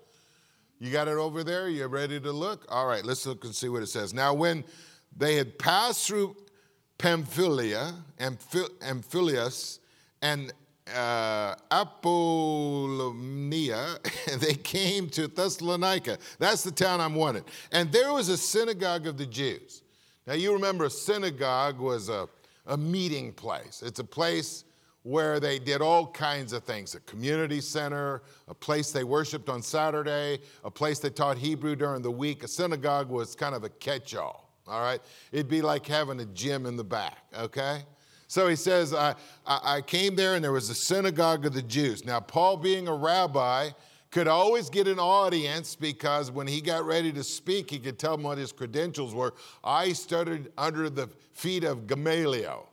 You 0.81 0.91
got 0.91 1.09
it 1.09 1.19
over 1.19 1.45
there? 1.45 1.69
You're 1.69 1.89
ready 1.89 2.19
to 2.19 2.33
look? 2.33 2.65
All 2.71 2.87
right, 2.87 3.05
let's 3.05 3.27
look 3.27 3.45
and 3.45 3.55
see 3.55 3.69
what 3.69 3.83
it 3.83 3.89
says. 3.89 4.15
Now, 4.15 4.33
when 4.33 4.65
they 5.15 5.37
had 5.37 5.59
passed 5.59 6.07
through 6.07 6.35
Pamphylia 6.97 7.95
Amphilyus 8.19 9.79
and 10.23 10.55
uh, 10.95 11.55
Apollonia, 11.71 13.19
they 14.39 14.55
came 14.55 15.11
to 15.11 15.29
Thessalonica. 15.29 16.17
That's 16.39 16.63
the 16.63 16.71
town 16.71 17.01
I'm 17.01 17.15
wanted. 17.15 17.45
And 17.73 17.93
there 17.93 18.15
was 18.15 18.31
a 18.31 18.39
synagogue 18.39 19.07
of 19.07 19.19
the 19.19 19.27
Jews. 19.27 19.83
Now, 20.27 20.33
you 20.35 20.53
remember 20.55 20.87
a 20.87 20.91
synagogue 20.91 21.79
was 21.79 22.09
a, 22.09 22.27
a 22.67 22.79
meeting 22.79 23.33
place. 23.33 23.83
It's 23.85 24.01
a 24.01 24.05
place 24.05 24.65
where 25.03 25.41
they 25.41 25.59
did 25.59 25.81
all 25.81 26.07
kinds 26.07 26.53
of 26.53 26.65
things 26.65 26.95
a 26.95 27.01
community 27.01 27.61
center, 27.61 28.23
a 28.49 28.55
place 28.55 28.91
they 28.91 29.05
worshiped 29.05 29.49
on 29.49 29.63
Saturday, 29.63 30.39
a 30.65 30.71
place 30.71 30.99
they 30.99 31.11
taught 31.11 31.39
Hebrew 31.39 31.75
during 31.75 32.03
the 32.03 32.11
week. 32.11 32.45
A 32.45 32.49
synagogue 32.49 33.09
was 33.09 33.35
kind 33.35 33.55
of 33.55 33.65
a 33.65 33.69
catch 33.69 34.15
all, 34.15 34.53
all 34.67 34.81
right? 34.81 35.01
It'd 35.33 35.49
be 35.49 35.63
like 35.63 35.87
having 35.87 36.21
a 36.21 36.27
gym 36.27 36.67
in 36.67 36.77
the 36.77 36.85
back, 36.85 37.19
okay? 37.39 37.85
So 38.29 38.47
he 38.47 38.57
says, 38.57 38.95
I, 38.95 39.17
I 39.47 39.81
came 39.81 40.15
there 40.15 40.35
and 40.37 40.45
there 40.45 40.53
was 40.53 40.71
a 40.71 40.75
synagogue 40.75 41.47
of 41.47 41.53
the 41.53 41.63
Jews. 41.63 42.05
Now, 42.05 42.21
Paul, 42.21 42.59
being 42.59 42.87
a 42.87 42.95
rabbi, 42.95 43.71
could 44.11 44.29
always 44.29 44.69
get 44.71 44.87
an 44.87 44.99
audience 44.99 45.75
because 45.75 46.31
when 46.31 46.47
he 46.47 46.61
got 46.61 46.85
ready 46.85 47.13
to 47.13 47.25
speak, 47.25 47.71
he 47.71 47.79
could 47.79 47.99
tell 47.99 48.17
them 48.17 48.25
what 48.25 48.39
his 48.39 48.53
credentials 48.53 49.15
were. 49.15 49.35
I 49.65 49.93
studied 49.93 50.51
under 50.59 50.91
the 50.91 51.09
feet 51.33 51.65
of 51.65 51.87
Gamaliel. 51.87 52.70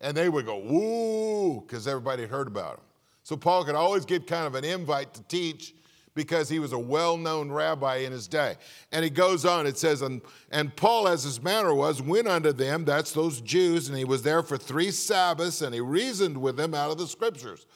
And 0.00 0.16
they 0.16 0.28
would 0.28 0.46
go, 0.46 0.58
woo, 0.58 1.60
because 1.60 1.86
everybody 1.86 2.22
had 2.22 2.30
heard 2.30 2.46
about 2.46 2.74
him. 2.74 2.84
So 3.22 3.36
Paul 3.36 3.64
could 3.64 3.74
always 3.74 4.04
get 4.04 4.26
kind 4.26 4.46
of 4.46 4.54
an 4.54 4.64
invite 4.64 5.14
to 5.14 5.22
teach 5.24 5.74
because 6.14 6.48
he 6.48 6.58
was 6.58 6.72
a 6.72 6.78
well 6.78 7.16
known 7.16 7.50
rabbi 7.50 7.98
in 7.98 8.12
his 8.12 8.26
day. 8.26 8.56
And 8.92 9.04
he 9.04 9.10
goes 9.10 9.44
on, 9.44 9.66
it 9.66 9.78
says, 9.78 10.02
and, 10.02 10.20
and 10.50 10.74
Paul, 10.74 11.06
as 11.08 11.24
his 11.24 11.42
manner 11.42 11.74
was, 11.74 12.02
went 12.02 12.28
unto 12.28 12.52
them, 12.52 12.84
that's 12.84 13.12
those 13.12 13.40
Jews, 13.40 13.88
and 13.88 13.96
he 13.96 14.04
was 14.04 14.22
there 14.22 14.42
for 14.42 14.56
three 14.56 14.90
Sabbaths, 14.90 15.62
and 15.62 15.74
he 15.74 15.80
reasoned 15.80 16.40
with 16.40 16.56
them 16.56 16.74
out 16.74 16.90
of 16.90 16.98
the 16.98 17.06
scriptures. 17.06 17.66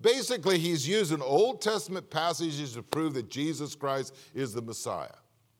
Basically, 0.00 0.58
he's 0.58 0.88
using 0.88 1.22
Old 1.22 1.62
Testament 1.62 2.10
passages 2.10 2.74
to 2.74 2.82
prove 2.82 3.14
that 3.14 3.30
Jesus 3.30 3.74
Christ 3.74 4.14
is 4.34 4.52
the 4.52 4.62
Messiah. 4.62 5.08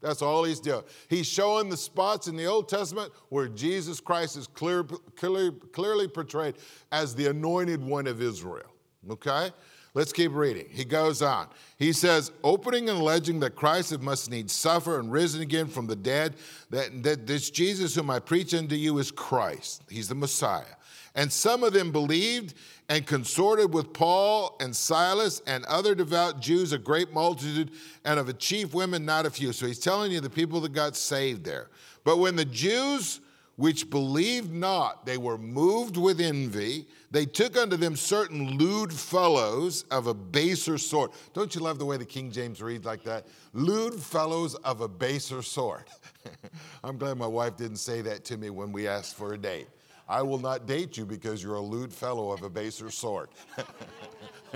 That's 0.04 0.20
all 0.20 0.44
he's 0.44 0.60
doing. 0.60 0.82
He's 1.08 1.26
showing 1.26 1.70
the 1.70 1.78
spots 1.78 2.28
in 2.28 2.36
the 2.36 2.44
Old 2.44 2.68
Testament 2.68 3.10
where 3.30 3.48
Jesus 3.48 4.00
Christ 4.00 4.36
is 4.36 4.46
clear, 4.46 4.84
clear, 4.84 5.50
clearly 5.50 6.08
portrayed 6.08 6.56
as 6.92 7.14
the 7.14 7.26
anointed 7.28 7.82
one 7.82 8.06
of 8.06 8.20
Israel. 8.20 8.70
Okay? 9.10 9.50
Let's 9.94 10.12
keep 10.12 10.34
reading. 10.34 10.66
He 10.68 10.84
goes 10.84 11.22
on. 11.22 11.48
He 11.78 11.92
says, 11.92 12.32
opening 12.42 12.90
and 12.90 12.98
alleging 12.98 13.40
that 13.40 13.56
Christ 13.56 13.98
must 14.00 14.30
needs 14.30 14.52
suffer 14.52 14.98
and 14.98 15.10
risen 15.10 15.40
again 15.40 15.68
from 15.68 15.86
the 15.86 15.96
dead, 15.96 16.34
that, 16.68 17.02
that 17.02 17.26
this 17.26 17.48
Jesus 17.48 17.94
whom 17.94 18.10
I 18.10 18.18
preach 18.18 18.52
unto 18.52 18.74
you 18.74 18.98
is 18.98 19.10
Christ. 19.10 19.84
He's 19.88 20.08
the 20.08 20.14
Messiah. 20.14 20.64
And 21.14 21.32
some 21.32 21.62
of 21.62 21.72
them 21.72 21.92
believed 21.92 22.54
and 22.88 23.06
consorted 23.06 23.72
with 23.72 23.92
Paul 23.92 24.56
and 24.60 24.74
Silas 24.74 25.40
and 25.46 25.64
other 25.66 25.94
devout 25.94 26.40
Jews, 26.40 26.72
a 26.72 26.78
great 26.78 27.12
multitude, 27.12 27.70
and 28.04 28.18
of 28.18 28.28
a 28.28 28.32
chief 28.32 28.74
women, 28.74 29.04
not 29.04 29.24
a 29.24 29.30
few. 29.30 29.52
So 29.52 29.66
he's 29.66 29.78
telling 29.78 30.12
you 30.12 30.20
the 30.20 30.30
people 30.30 30.60
that 30.60 30.72
got 30.72 30.96
saved 30.96 31.44
there. 31.44 31.68
But 32.02 32.18
when 32.18 32.36
the 32.36 32.44
Jews 32.44 33.20
which 33.56 33.88
believed 33.88 34.52
not, 34.52 35.06
they 35.06 35.16
were 35.16 35.38
moved 35.38 35.96
with 35.96 36.20
envy. 36.20 36.86
They 37.12 37.24
took 37.24 37.56
unto 37.56 37.76
them 37.76 37.94
certain 37.94 38.58
lewd 38.58 38.92
fellows 38.92 39.84
of 39.90 40.08
a 40.08 40.14
baser 40.14 40.76
sort. 40.76 41.12
Don't 41.34 41.54
you 41.54 41.60
love 41.60 41.78
the 41.78 41.84
way 41.84 41.96
the 41.96 42.04
King 42.04 42.32
James 42.32 42.60
reads 42.60 42.84
like 42.84 43.04
that? 43.04 43.26
Lewd 43.52 44.02
fellows 44.02 44.56
of 44.56 44.80
a 44.80 44.88
baser 44.88 45.42
sort. 45.42 45.88
I'm 46.84 46.98
glad 46.98 47.16
my 47.16 47.28
wife 47.28 47.56
didn't 47.56 47.76
say 47.76 48.00
that 48.02 48.24
to 48.26 48.36
me 48.36 48.50
when 48.50 48.72
we 48.72 48.88
asked 48.88 49.14
for 49.14 49.34
a 49.34 49.38
date. 49.38 49.68
I 50.08 50.22
will 50.22 50.38
not 50.38 50.66
date 50.66 50.96
you 50.96 51.06
because 51.06 51.42
you're 51.42 51.56
a 51.56 51.60
lewd 51.60 51.92
fellow 51.92 52.30
of 52.30 52.42
a 52.42 52.50
baser 52.50 52.90
sort. 52.90 53.30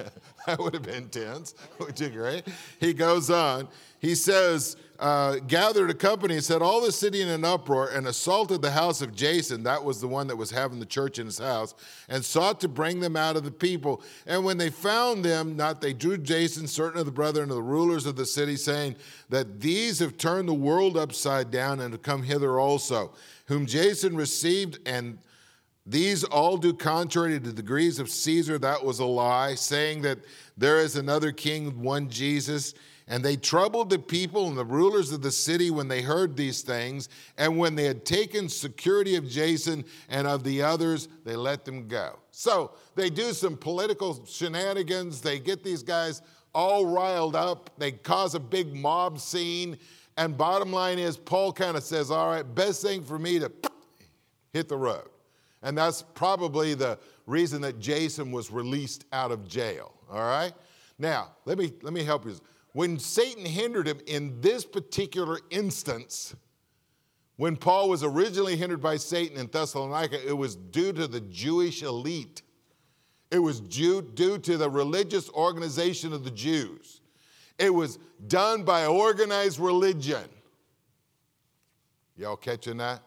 that 0.47 0.59
would 0.59 0.75
have 0.75 0.83
been 0.83 1.09
tense. 1.09 1.55
Would 1.79 1.99
you 1.99 2.07
agree? 2.09 2.43
He 2.79 2.93
goes 2.93 3.31
on. 3.31 3.69
He 4.01 4.15
says, 4.15 4.77
uh, 5.01 5.37
gathered 5.47 5.91
a 5.91 5.95
company 5.95 6.35
and 6.35 6.45
said, 6.45 6.61
All 6.61 6.81
the 6.81 6.93
city 6.93 7.23
in 7.23 7.29
an 7.29 7.45
uproar 7.45 7.89
and 7.89 8.07
assaulted 8.07 8.63
the 8.63 8.71
house 8.71 9.01
of 9.01 9.15
Jason. 9.15 9.63
That 9.63 9.83
was 9.83 10.01
the 10.01 10.09
one 10.09 10.27
that 10.27 10.37
was 10.37 10.51
having 10.51 10.81
the 10.81 10.87
church 10.87 11.19
in 11.19 11.27
his 11.27 11.39
house, 11.39 11.75
and 12.09 12.25
sought 12.25 12.61
to 12.61 12.69
bring 12.69 13.01
them 13.01 13.17
out 13.17 13.37
of 13.37 13.45
the 13.45 13.51
people. 13.51 14.03
And 14.27 14.45
when 14.45 14.59
they 14.59 14.71
found 14.71 15.25
them, 15.25 15.57
not 15.57 15.81
they 15.81 15.93
drew 15.93 16.19
Jason, 16.19 16.67
certain 16.67 17.01
of 17.01 17.07
the 17.07 17.13
brethren 17.13 17.49
of 17.51 17.57
the 17.57 17.63
rulers 17.63 18.07
of 18.07 18.17
the 18.17 18.27
city, 18.27 18.57
saying 18.57 18.97
that 19.31 19.61
these 19.61 19.99
have 20.01 20.19
turned 20.19 20.49
the 20.49 20.55
world 20.55 20.97
upside 20.97 21.51
down 21.51 21.81
and 21.81 21.93
have 21.93 22.03
come 22.03 22.23
hither 22.23 22.59
also, 22.59 23.13
whom 23.47 23.67
Jason 23.67 24.17
received 24.17 24.79
and 24.87 25.19
these 25.89 26.23
all 26.23 26.59
do 26.59 26.75
contrary 26.75 27.33
to 27.33 27.41
the 27.41 27.53
degrees 27.53 27.99
of 27.99 28.11
Caesar. 28.11 28.59
That 28.59 28.85
was 28.85 28.99
a 28.99 29.07
lie, 29.07 29.55
saying 29.55 30.03
that 30.03 30.19
there 30.57 30.81
is 30.81 30.97
another 30.97 31.33
king, 31.33 31.81
one 31.83 32.11
Jesus. 32.11 32.75
And 33.11 33.25
they 33.25 33.37
troubled 33.37 33.89
the 33.89 33.99
people 33.99 34.49
and 34.49 34.59
the 34.59 34.67
rulers 34.67 35.13
of 35.13 35.23
the 35.23 35.31
city 35.31 35.71
when 35.71 35.89
they 35.89 36.03
heard 36.03 36.37
these 36.37 36.61
things. 36.61 37.09
And 37.39 37.57
when 37.57 37.75
they 37.75 37.85
had 37.85 38.05
taken 38.05 38.51
security 38.51 39.17
of 39.17 39.27
Jason 39.27 39.83
and 40.11 40.27
of 40.27 40.45
the 40.45 40.61
others, 40.61 41.09
they 41.25 41.35
let 41.35 41.65
them 41.65 41.89
go. 41.89 42.19
So 42.33 42.73
they 42.95 43.09
do 43.09 43.33
some 43.33 43.57
political 43.57 44.27
shenanigans. 44.27 45.23
They 45.23 45.39
get 45.39 45.65
these 45.65 45.83
guys 45.83 46.21
all 46.55 46.85
riled 46.85 47.35
up. 47.35 47.71
They 47.79 47.93
cause 47.93 48.35
a 48.35 48.41
big 48.41 48.75
mob 48.75 49.21
scene. 49.21 49.79
And 50.19 50.37
bottom 50.37 50.71
line 50.71 50.99
is, 50.99 51.17
Paul 51.17 51.51
kind 51.55 51.79
of 51.79 51.83
says, 51.83 52.11
All 52.11 52.29
right, 52.29 52.43
best 52.43 52.83
thing 52.83 53.03
for 53.03 53.19
me 53.19 53.39
to 53.39 53.51
hit 54.53 54.69
the 54.69 54.77
road. 54.77 55.09
And 55.63 55.77
that's 55.77 56.03
probably 56.15 56.75
the 56.75 56.99
reason 57.27 57.61
that 57.63 57.79
Jason 57.79 58.33
was 58.33 58.51
released 58.51 59.05
out 59.13 59.33
of 59.33 59.47
jail. 59.49 59.93
All 60.11 60.21
right? 60.21 60.53
Now, 60.99 61.33
let 61.45 61.59
me, 61.59 61.73
let 61.83 61.93
me 61.93 62.05
help 62.05 62.25
you. 62.25 62.37
When 62.73 62.99
Satan 62.99 63.45
hindered 63.45 63.87
him 63.87 64.01
in 64.07 64.41
this 64.41 64.65
particular 64.65 65.39
instance, 65.51 66.35
when 67.37 67.57
Paul 67.57 67.89
was 67.89 68.03
originally 68.03 68.57
hindered 68.57 68.83
by 68.83 68.97
Satan 68.97 69.39
in 69.39 69.47
Thessalonica, 69.47 70.27
it 70.27 70.37
was 70.37 70.57
due 70.57 70.93
to 70.93 71.07
the 71.07 71.21
Jewish 71.21 71.83
elite. 71.83 72.43
It 73.31 73.39
was 73.39 73.61
due, 73.61 74.03
due 74.03 74.39
to 74.39 74.57
the 74.57 74.71
religious 74.71 75.29
organization 75.31 76.13
of 76.13 76.25
the 76.25 76.31
Jews. 76.31 77.01
It 77.59 77.73
was 77.73 77.99
done 78.27 78.65
by 78.65 78.87
organized 78.87 79.59
religion. 79.59 80.25
Y'all 82.17 82.37
catching 82.37 82.79
that? 82.79 83.03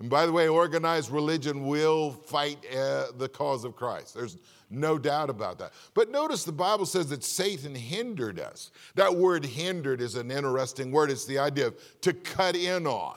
And 0.00 0.10
by 0.10 0.26
the 0.26 0.32
way, 0.32 0.48
organized 0.48 1.10
religion 1.10 1.66
will 1.66 2.10
fight 2.10 2.58
uh, 2.74 3.06
the 3.16 3.28
cause 3.28 3.64
of 3.64 3.76
Christ. 3.76 4.14
There's 4.14 4.36
no 4.68 4.98
doubt 4.98 5.30
about 5.30 5.58
that. 5.58 5.72
But 5.94 6.10
notice 6.10 6.44
the 6.44 6.52
Bible 6.52 6.86
says 6.86 7.08
that 7.10 7.22
Satan 7.22 7.74
hindered 7.74 8.40
us. 8.40 8.72
That 8.96 9.14
word 9.14 9.44
hindered 9.44 10.00
is 10.00 10.16
an 10.16 10.30
interesting 10.30 10.90
word. 10.90 11.10
It's 11.10 11.26
the 11.26 11.38
idea 11.38 11.68
of 11.68 12.00
to 12.00 12.12
cut 12.12 12.56
in 12.56 12.86
on. 12.86 13.16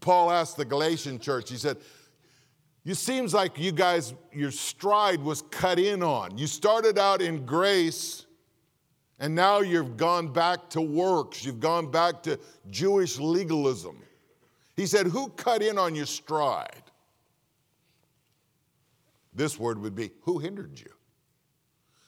Paul 0.00 0.30
asked 0.30 0.56
the 0.56 0.64
Galatian 0.64 1.18
church, 1.18 1.50
he 1.50 1.56
said, 1.56 1.78
it 2.84 2.96
seems 2.96 3.32
like 3.32 3.58
you 3.58 3.72
guys, 3.72 4.12
your 4.32 4.50
stride 4.50 5.20
was 5.20 5.42
cut 5.42 5.78
in 5.78 6.02
on. 6.02 6.36
You 6.36 6.46
started 6.46 6.98
out 6.98 7.22
in 7.22 7.46
grace, 7.46 8.26
and 9.18 9.34
now 9.34 9.60
you've 9.60 9.96
gone 9.96 10.32
back 10.32 10.68
to 10.70 10.82
works. 10.82 11.44
You've 11.44 11.60
gone 11.60 11.90
back 11.90 12.22
to 12.24 12.38
Jewish 12.70 13.18
legalism. 13.18 14.02
He 14.76 14.86
said, 14.86 15.06
Who 15.06 15.28
cut 15.30 15.62
in 15.62 15.78
on 15.78 15.94
your 15.94 16.06
stride? 16.06 16.82
This 19.34 19.58
word 19.58 19.80
would 19.80 19.94
be, 19.94 20.10
Who 20.22 20.38
hindered 20.38 20.78
you? 20.78 20.90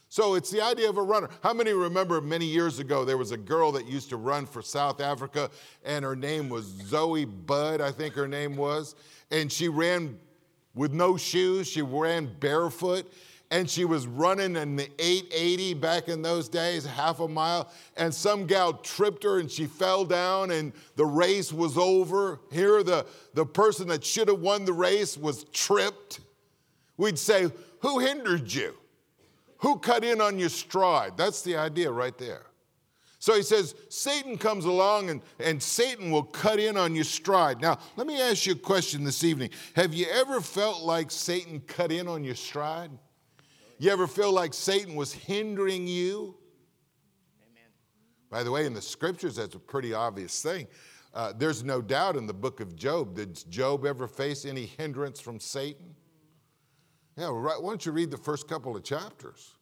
So 0.09 0.35
it's 0.35 0.51
the 0.51 0.63
idea 0.63 0.89
of 0.89 0.97
a 0.97 1.03
runner. 1.03 1.29
How 1.43 1.53
many 1.53 1.73
remember 1.73 2.21
many 2.21 2.47
years 2.47 2.79
ago 2.79 3.05
there 3.05 3.19
was 3.19 3.33
a 3.33 3.37
girl 3.37 3.73
that 3.73 3.87
used 3.87 4.09
to 4.11 4.17
run 4.17 4.47
for 4.47 4.63
South 4.63 5.01
Africa 5.01 5.51
and 5.85 6.05
her 6.05 6.17
name 6.17 6.49
was 6.49 6.65
Zola 6.65 7.27
Budd, 7.27 7.81
I 7.81 7.91
think 7.91 8.15
her 8.15 8.29
name 8.29 8.57
was. 8.57 8.95
And 9.31 9.51
she 9.51 9.69
ran 9.69 10.19
with 10.75 10.93
no 10.93 11.17
shoes, 11.17 11.69
she 11.69 11.83
ran 11.83 12.35
barefoot, 12.39 13.13
and 13.51 13.71
she 13.71 13.85
was 13.85 14.07
running 14.07 14.57
in 14.57 14.77
the 14.77 14.89
880 14.99 15.75
back 15.75 16.09
in 16.09 16.23
those 16.23 16.49
days, 16.49 16.85
half 16.85 17.21
a 17.21 17.29
mile, 17.29 17.71
and 17.97 18.13
some 18.13 18.47
gal 18.47 18.75
tripped 18.75 19.23
her 19.23 19.39
and 19.39 19.51
she 19.51 19.67
fell 19.67 20.05
down 20.05 20.51
and 20.51 20.73
the 20.97 21.07
race 21.07 21.53
was 21.53 21.79
over. 21.79 22.41
Here, 22.51 22.83
the, 22.83 23.07
the 23.35 23.47
person 23.47 23.89
that 23.89 24.05
should 24.05 24.29
have 24.29 24.41
won 24.41 24.65
the 24.65 24.73
race 24.73 25.17
was 25.17 25.45
tripped. 25.53 26.21
We'd 26.97 27.19
say, 27.19 27.51
Who 27.81 28.01
hindered 28.01 28.53
you? 28.53 28.75
Who 29.59 29.79
cut 29.79 30.05
in 30.05 30.21
on 30.21 30.39
your 30.39 30.49
stride? 30.49 31.17
That's 31.17 31.43
the 31.43 31.57
idea 31.57 31.91
right 31.91 32.17
there. 32.19 32.47
So 33.19 33.35
he 33.35 33.43
says, 33.43 33.75
Satan 33.89 34.37
comes 34.37 34.67
along 34.67 35.11
and, 35.11 35.23
and 35.41 35.63
Satan 35.63 36.11
will 36.11 36.23
cut 36.23 36.61
in 36.61 36.77
on 36.77 36.95
your 36.95 37.05
stride. 37.05 37.61
Now, 37.61 37.79
let 37.97 38.07
me 38.07 38.21
ask 38.21 38.47
you 38.47 38.53
a 38.53 38.57
question 38.57 39.03
this 39.05 39.25
evening. 39.25 39.51
Have 39.75 39.95
you 39.95 40.07
ever 40.13 40.41
felt 40.41 40.83
like 40.83 41.11
Satan 41.11 41.61
cut 41.67 41.91
in 41.91 42.07
on 42.07 42.23
your 42.23 42.35
stride? 42.35 42.91
You 43.79 43.91
ever 43.91 44.07
feel 44.07 44.33
like 44.33 44.55
Satan 44.55 44.95
was 44.95 45.13
hindering 45.13 45.87
you? 45.87 46.35
Amen. 47.43 47.71
By 48.31 48.43
the 48.43 48.51
way, 48.51 48.65
in 48.65 48.73
the 48.73 48.81
scriptures, 48.81 49.37
that's 49.37 49.55
a 49.55 49.59
pretty 49.59 49.93
obvious 49.93 50.43
thing. 50.43 50.67
Uh, 51.13 51.33
there's 51.37 51.63
no 51.63 51.81
doubt 51.83 52.17
in 52.17 52.27
the 52.27 52.35
book 52.35 52.61
of 52.61 52.75
Job. 52.77 53.17
Did 53.17 53.51
Job 53.51 53.85
ever 53.85 54.07
face 54.07 54.45
any 54.45 54.67
hindrance 54.67 55.21
from 55.21 55.41
Satan? 55.41 55.95
Yeah, 57.17 57.31
right, 57.33 57.61
why 57.61 57.71
don't 57.71 57.85
you 57.85 57.93
read 57.93 58.11
the 58.11 58.19
first 58.19 58.49
couple 58.49 58.77
of 58.77 58.83
chapters? 58.83 59.55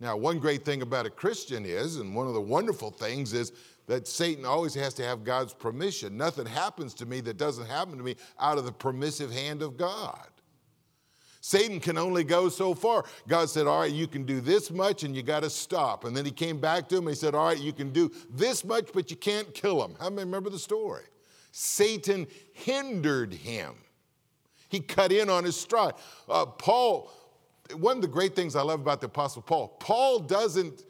Now, 0.00 0.16
one 0.16 0.38
great 0.38 0.64
thing 0.64 0.82
about 0.82 1.06
a 1.06 1.10
Christian 1.10 1.66
is, 1.66 1.96
and 1.96 2.14
one 2.14 2.26
of 2.26 2.34
the 2.34 2.40
wonderful 2.40 2.90
things 2.90 3.32
is 3.32 3.52
that 3.86 4.06
Satan 4.06 4.44
always 4.44 4.74
has 4.74 4.94
to 4.94 5.04
have 5.04 5.24
God's 5.24 5.52
permission. 5.52 6.16
Nothing 6.16 6.46
happens 6.46 6.94
to 6.94 7.06
me 7.06 7.20
that 7.22 7.36
doesn't 7.36 7.66
happen 7.66 7.98
to 7.98 8.04
me 8.04 8.16
out 8.38 8.58
of 8.58 8.64
the 8.64 8.72
permissive 8.72 9.32
hand 9.32 9.60
of 9.60 9.76
God. 9.76 10.28
Satan 11.40 11.78
can 11.78 11.96
only 11.96 12.24
go 12.24 12.48
so 12.48 12.74
far. 12.74 13.04
God 13.28 13.48
said, 13.48 13.66
All 13.66 13.80
right, 13.80 13.92
you 13.92 14.06
can 14.06 14.24
do 14.24 14.40
this 14.40 14.70
much 14.70 15.04
and 15.04 15.14
you 15.14 15.22
got 15.22 15.42
to 15.42 15.50
stop. 15.50 16.04
And 16.04 16.16
then 16.16 16.24
he 16.24 16.30
came 16.30 16.58
back 16.58 16.88
to 16.88 16.96
him 16.96 17.06
and 17.06 17.10
he 17.10 17.14
said, 17.14 17.34
All 17.34 17.46
right, 17.46 17.58
you 17.58 17.72
can 17.72 17.90
do 17.90 18.10
this 18.30 18.64
much, 18.64 18.90
but 18.92 19.10
you 19.10 19.16
can't 19.16 19.54
kill 19.54 19.84
him. 19.84 19.94
How 20.00 20.10
many 20.10 20.24
remember 20.24 20.50
the 20.50 20.58
story? 20.58 21.04
Satan 21.52 22.26
hindered 22.52 23.32
him, 23.32 23.74
he 24.68 24.80
cut 24.80 25.12
in 25.12 25.30
on 25.30 25.44
his 25.44 25.58
stride. 25.58 25.94
Uh, 26.28 26.46
Paul, 26.46 27.10
one 27.76 27.96
of 27.96 28.02
the 28.02 28.08
great 28.08 28.36
things 28.36 28.54
I 28.54 28.62
love 28.62 28.80
about 28.80 29.00
the 29.00 29.06
Apostle 29.06 29.42
Paul, 29.42 29.68
Paul 29.80 30.20
doesn't 30.20 30.84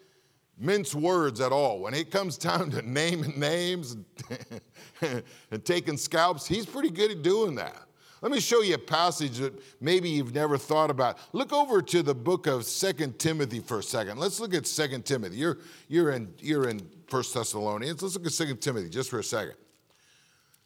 mince 0.58 0.94
words 0.94 1.40
at 1.40 1.52
all. 1.52 1.78
When 1.80 1.94
it 1.94 2.10
comes 2.10 2.36
time 2.36 2.70
to 2.72 2.82
naming 2.90 3.38
names 3.38 3.92
and, 3.92 4.04
and 5.50 5.64
taking 5.64 5.96
scalps, 5.96 6.46
he's 6.46 6.66
pretty 6.66 6.90
good 6.90 7.10
at 7.10 7.22
doing 7.22 7.54
that. 7.56 7.87
Let 8.20 8.32
me 8.32 8.40
show 8.40 8.62
you 8.62 8.74
a 8.74 8.78
passage 8.78 9.38
that 9.38 9.54
maybe 9.80 10.08
you've 10.08 10.34
never 10.34 10.58
thought 10.58 10.90
about. 10.90 11.18
Look 11.32 11.52
over 11.52 11.80
to 11.82 12.02
the 12.02 12.14
book 12.14 12.46
of 12.46 12.64
Second 12.64 13.18
Timothy 13.18 13.60
for 13.60 13.78
a 13.78 13.82
second. 13.82 14.18
Let's 14.18 14.40
look 14.40 14.54
at 14.54 14.66
Second 14.66 15.04
Timothy. 15.04 15.36
You're, 15.36 15.58
you're 15.88 16.10
in, 16.10 16.32
you're 16.40 16.68
in 16.68 16.80
1 17.10 17.22
Thessalonians. 17.32 18.02
Let's 18.02 18.16
look 18.16 18.26
at 18.26 18.32
Second 18.32 18.60
Timothy 18.60 18.88
just 18.88 19.10
for 19.10 19.20
a 19.20 19.24
second. 19.24 19.54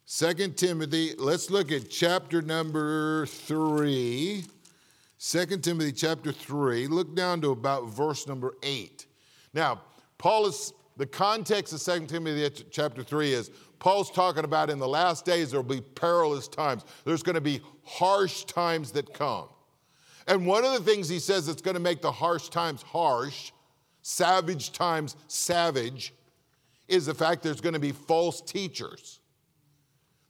Second 0.05 0.57
Timothy, 0.57 1.13
let's 1.17 1.49
look 1.49 1.71
at 1.71 1.89
chapter 1.89 2.41
number 2.41 3.25
3. 3.27 4.43
2 5.19 5.45
Timothy 5.45 5.91
chapter 5.91 6.31
3. 6.31 6.87
Look 6.87 7.15
down 7.15 7.39
to 7.41 7.51
about 7.51 7.85
verse 7.85 8.27
number 8.27 8.55
8. 8.63 9.05
Now, 9.53 9.81
Paul 10.17 10.47
is, 10.47 10.73
the 10.97 11.05
context 11.05 11.73
of 11.73 11.81
2 11.81 12.07
Timothy 12.07 12.65
chapter 12.71 13.03
3 13.03 13.33
is 13.33 13.51
Paul's 13.83 14.09
talking 14.09 14.45
about 14.45 14.69
in 14.69 14.79
the 14.79 14.87
last 14.87 15.25
days 15.25 15.51
there 15.51 15.61
will 15.61 15.75
be 15.75 15.81
perilous 15.81 16.47
times. 16.47 16.85
There's 17.03 17.21
going 17.21 17.35
to 17.35 17.41
be 17.41 17.59
harsh 17.83 18.45
times 18.45 18.93
that 18.93 19.13
come. 19.13 19.49
And 20.25 20.47
one 20.47 20.63
of 20.63 20.71
the 20.71 20.79
things 20.79 21.09
he 21.09 21.19
says 21.19 21.47
that's 21.47 21.61
going 21.61 21.73
to 21.73 21.81
make 21.81 22.01
the 22.01 22.09
harsh 22.09 22.47
times 22.47 22.81
harsh, 22.81 23.51
savage 24.01 24.71
times 24.71 25.17
savage, 25.27 26.13
is 26.87 27.07
the 27.07 27.13
fact 27.13 27.43
there's 27.43 27.59
going 27.59 27.73
to 27.73 27.79
be 27.79 27.91
false 27.91 28.39
teachers. 28.39 29.19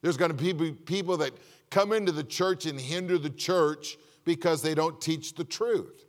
There's 0.02 0.18
going 0.18 0.36
to 0.36 0.54
be 0.54 0.72
people 0.72 1.18
that 1.18 1.34
come 1.70 1.94
into 1.94 2.12
the 2.12 2.24
church 2.24 2.66
and 2.66 2.82
hinder 2.82 3.20
the 3.20 3.30
church 3.30 4.00
because 4.26 4.64
they 4.64 4.74
don't 4.74 5.00
teach 5.00 5.36
the 5.36 5.44
truth. 5.44 6.06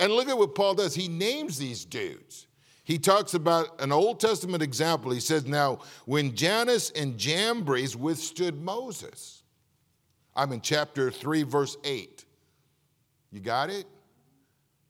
And 0.00 0.12
look 0.12 0.30
at 0.30 0.38
what 0.38 0.54
Paul 0.54 0.72
does. 0.72 0.94
He 0.94 1.08
names 1.08 1.58
these 1.58 1.84
dudes 1.84 2.46
he 2.86 2.98
talks 3.00 3.34
about 3.34 3.80
an 3.80 3.90
Old 3.90 4.20
Testament 4.20 4.62
example. 4.62 5.10
He 5.10 5.18
says, 5.18 5.44
Now, 5.44 5.80
when 6.04 6.36
Jannes 6.36 6.90
and 6.90 7.18
Jambres 7.18 7.96
withstood 7.96 8.62
Moses, 8.62 9.42
I'm 10.36 10.52
in 10.52 10.60
chapter 10.60 11.10
3, 11.10 11.42
verse 11.42 11.76
8. 11.82 12.24
You 13.32 13.40
got 13.40 13.70
it? 13.70 13.86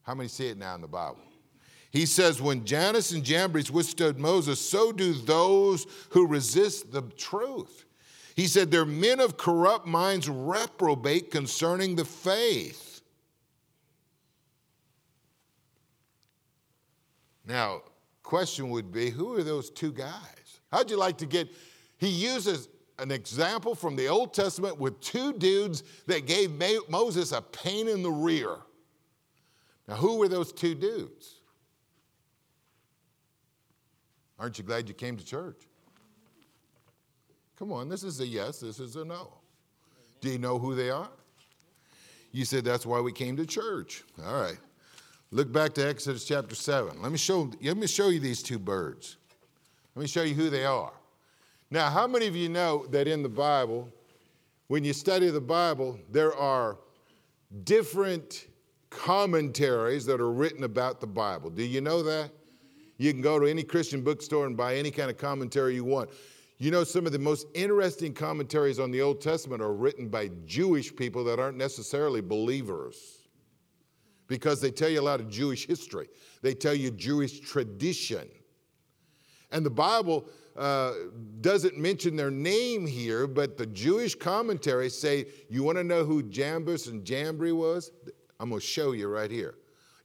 How 0.02 0.14
many 0.14 0.28
see 0.28 0.48
it 0.48 0.58
now 0.58 0.74
in 0.74 0.82
the 0.82 0.86
Bible? 0.86 1.22
He 1.90 2.04
says, 2.04 2.42
When 2.42 2.66
Jannes 2.66 3.12
and 3.12 3.24
Jambres 3.24 3.70
withstood 3.70 4.18
Moses, 4.18 4.60
so 4.60 4.92
do 4.92 5.14
those 5.14 5.86
who 6.10 6.26
resist 6.26 6.92
the 6.92 7.00
truth. 7.00 7.86
He 8.34 8.46
said, 8.46 8.70
They're 8.70 8.84
men 8.84 9.20
of 9.20 9.38
corrupt 9.38 9.86
minds, 9.86 10.28
reprobate 10.28 11.30
concerning 11.30 11.96
the 11.96 12.04
faith. 12.04 12.85
Now, 17.46 17.82
question 18.22 18.70
would 18.70 18.92
be 18.92 19.10
who 19.10 19.34
are 19.34 19.42
those 19.42 19.70
two 19.70 19.92
guys? 19.92 20.60
How'd 20.72 20.90
you 20.90 20.98
like 20.98 21.16
to 21.18 21.26
get? 21.26 21.48
He 21.96 22.08
uses 22.08 22.68
an 22.98 23.10
example 23.10 23.74
from 23.74 23.94
the 23.94 24.08
Old 24.08 24.34
Testament 24.34 24.78
with 24.78 25.00
two 25.00 25.32
dudes 25.34 25.82
that 26.06 26.26
gave 26.26 26.50
Moses 26.88 27.32
a 27.32 27.42
pain 27.42 27.88
in 27.88 28.02
the 28.02 28.10
rear. 28.10 28.56
Now, 29.86 29.94
who 29.94 30.18
were 30.18 30.28
those 30.28 30.52
two 30.52 30.74
dudes? 30.74 31.40
Aren't 34.38 34.58
you 34.58 34.64
glad 34.64 34.88
you 34.88 34.94
came 34.94 35.16
to 35.16 35.24
church? 35.24 35.62
Come 37.58 37.72
on, 37.72 37.88
this 37.88 38.02
is 38.02 38.20
a 38.20 38.26
yes, 38.26 38.60
this 38.60 38.80
is 38.80 38.96
a 38.96 39.04
no. 39.04 39.32
Do 40.20 40.30
you 40.30 40.38
know 40.38 40.58
who 40.58 40.74
they 40.74 40.90
are? 40.90 41.08
You 42.32 42.44
said 42.44 42.64
that's 42.64 42.84
why 42.84 43.00
we 43.00 43.12
came 43.12 43.36
to 43.36 43.46
church. 43.46 44.04
All 44.22 44.40
right. 44.40 44.58
Look 45.32 45.52
back 45.52 45.74
to 45.74 45.86
Exodus 45.86 46.24
chapter 46.24 46.54
7. 46.54 47.02
Let 47.02 47.10
me 47.10 47.18
show, 47.18 47.50
let 47.60 47.76
me 47.76 47.88
show 47.88 48.10
you 48.10 48.20
these 48.20 48.42
two 48.42 48.60
birds. 48.60 49.16
Let 49.96 50.02
me 50.02 50.06
show 50.06 50.22
you 50.22 50.34
who 50.34 50.50
they 50.50 50.64
are. 50.64 50.92
Now, 51.68 51.90
how 51.90 52.06
many 52.06 52.28
of 52.28 52.36
you 52.36 52.48
know 52.48 52.86
that 52.90 53.08
in 53.08 53.24
the 53.24 53.28
Bible, 53.28 53.88
when 54.68 54.84
you 54.84 54.92
study 54.92 55.28
the 55.30 55.40
Bible, 55.40 55.98
there 56.12 56.34
are 56.36 56.78
different 57.64 58.46
commentaries 58.88 60.06
that 60.06 60.20
are 60.20 60.30
written 60.30 60.62
about 60.62 61.00
the 61.00 61.08
Bible? 61.08 61.50
Do 61.50 61.64
you 61.64 61.80
know 61.80 62.04
that? 62.04 62.30
You 62.98 63.12
can 63.12 63.20
go 63.20 63.40
to 63.40 63.46
any 63.46 63.64
Christian 63.64 64.02
bookstore 64.02 64.46
and 64.46 64.56
buy 64.56 64.76
any 64.76 64.92
kind 64.92 65.10
of 65.10 65.18
commentary 65.18 65.74
you 65.74 65.84
want. 65.84 66.10
You 66.58 66.70
know, 66.70 66.84
some 66.84 67.04
of 67.04 67.10
the 67.10 67.18
most 67.18 67.48
interesting 67.52 68.14
commentaries 68.14 68.78
on 68.78 68.92
the 68.92 69.02
Old 69.02 69.20
Testament 69.20 69.60
are 69.60 69.74
written 69.74 70.08
by 70.08 70.30
Jewish 70.46 70.94
people 70.94 71.24
that 71.24 71.40
aren't 71.40 71.58
necessarily 71.58 72.20
believers 72.20 73.15
because 74.28 74.60
they 74.60 74.70
tell 74.70 74.88
you 74.88 75.00
a 75.00 75.02
lot 75.02 75.20
of 75.20 75.28
Jewish 75.28 75.66
history, 75.66 76.08
they 76.42 76.54
tell 76.54 76.74
you 76.74 76.90
Jewish 76.90 77.40
tradition. 77.40 78.28
And 79.52 79.64
the 79.64 79.70
Bible 79.70 80.28
uh, 80.56 80.92
doesn't 81.40 81.78
mention 81.78 82.16
their 82.16 82.30
name 82.30 82.86
here, 82.86 83.26
but 83.26 83.56
the 83.56 83.66
Jewish 83.66 84.14
commentaries 84.14 84.98
say, 84.98 85.26
You 85.48 85.62
want 85.62 85.78
to 85.78 85.84
know 85.84 86.04
who 86.04 86.22
Jambres 86.22 86.88
and 86.88 87.04
Jambri 87.04 87.54
was? 87.54 87.92
I'm 88.40 88.50
going 88.50 88.60
to 88.60 88.66
show 88.66 88.92
you 88.92 89.08
right 89.08 89.30
here. 89.30 89.54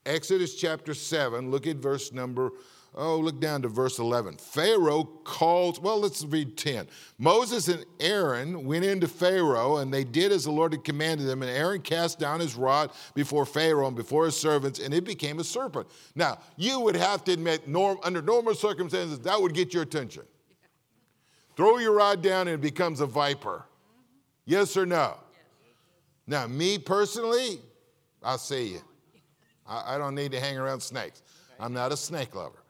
Exodus 0.05 0.55
chapter 0.55 0.93
7, 0.93 1.51
look 1.51 1.67
at 1.67 1.77
verse 1.77 2.11
number 2.11 2.51
Oh, 2.93 3.17
look 3.17 3.39
down 3.39 3.61
to 3.61 3.69
verse 3.69 3.99
11. 3.99 4.35
Pharaoh 4.35 5.05
called, 5.05 5.81
well, 5.81 6.01
let's 6.01 6.25
read 6.25 6.57
10. 6.57 6.87
Moses 7.17 7.69
and 7.69 7.85
Aaron 8.01 8.65
went 8.65 8.83
into 8.83 9.07
Pharaoh, 9.07 9.77
and 9.77 9.93
they 9.93 10.03
did 10.03 10.33
as 10.33 10.43
the 10.43 10.51
Lord 10.51 10.73
had 10.73 10.83
commanded 10.83 11.25
them. 11.25 11.41
And 11.41 11.49
Aaron 11.49 11.81
cast 11.81 12.19
down 12.19 12.41
his 12.41 12.55
rod 12.55 12.91
before 13.15 13.45
Pharaoh 13.45 13.87
and 13.87 13.95
before 13.95 14.25
his 14.25 14.35
servants, 14.35 14.79
and 14.79 14.93
it 14.93 15.05
became 15.05 15.39
a 15.39 15.43
serpent. 15.43 15.87
Now, 16.15 16.39
you 16.57 16.81
would 16.81 16.97
have 16.97 17.23
to 17.25 17.31
admit, 17.31 17.65
norm, 17.65 17.97
under 18.03 18.21
normal 18.21 18.55
circumstances, 18.55 19.19
that 19.19 19.41
would 19.41 19.53
get 19.53 19.73
your 19.73 19.83
attention. 19.83 20.23
Throw 21.55 21.77
your 21.77 21.93
rod 21.93 22.21
down, 22.21 22.49
and 22.49 22.55
it 22.55 22.61
becomes 22.61 22.99
a 22.99 23.05
viper. 23.05 23.63
Yes 24.45 24.75
or 24.75 24.85
no? 24.85 25.15
Now, 26.27 26.45
me 26.45 26.77
personally, 26.77 27.61
I'll 28.21 28.37
see 28.37 28.73
you. 28.73 28.81
I, 29.65 29.95
I 29.95 29.97
don't 29.97 30.15
need 30.15 30.33
to 30.33 30.41
hang 30.41 30.57
around 30.57 30.81
snakes. 30.81 31.21
I'm 31.57 31.71
not 31.71 31.93
a 31.93 31.97
snake 31.97 32.35
lover 32.35 32.60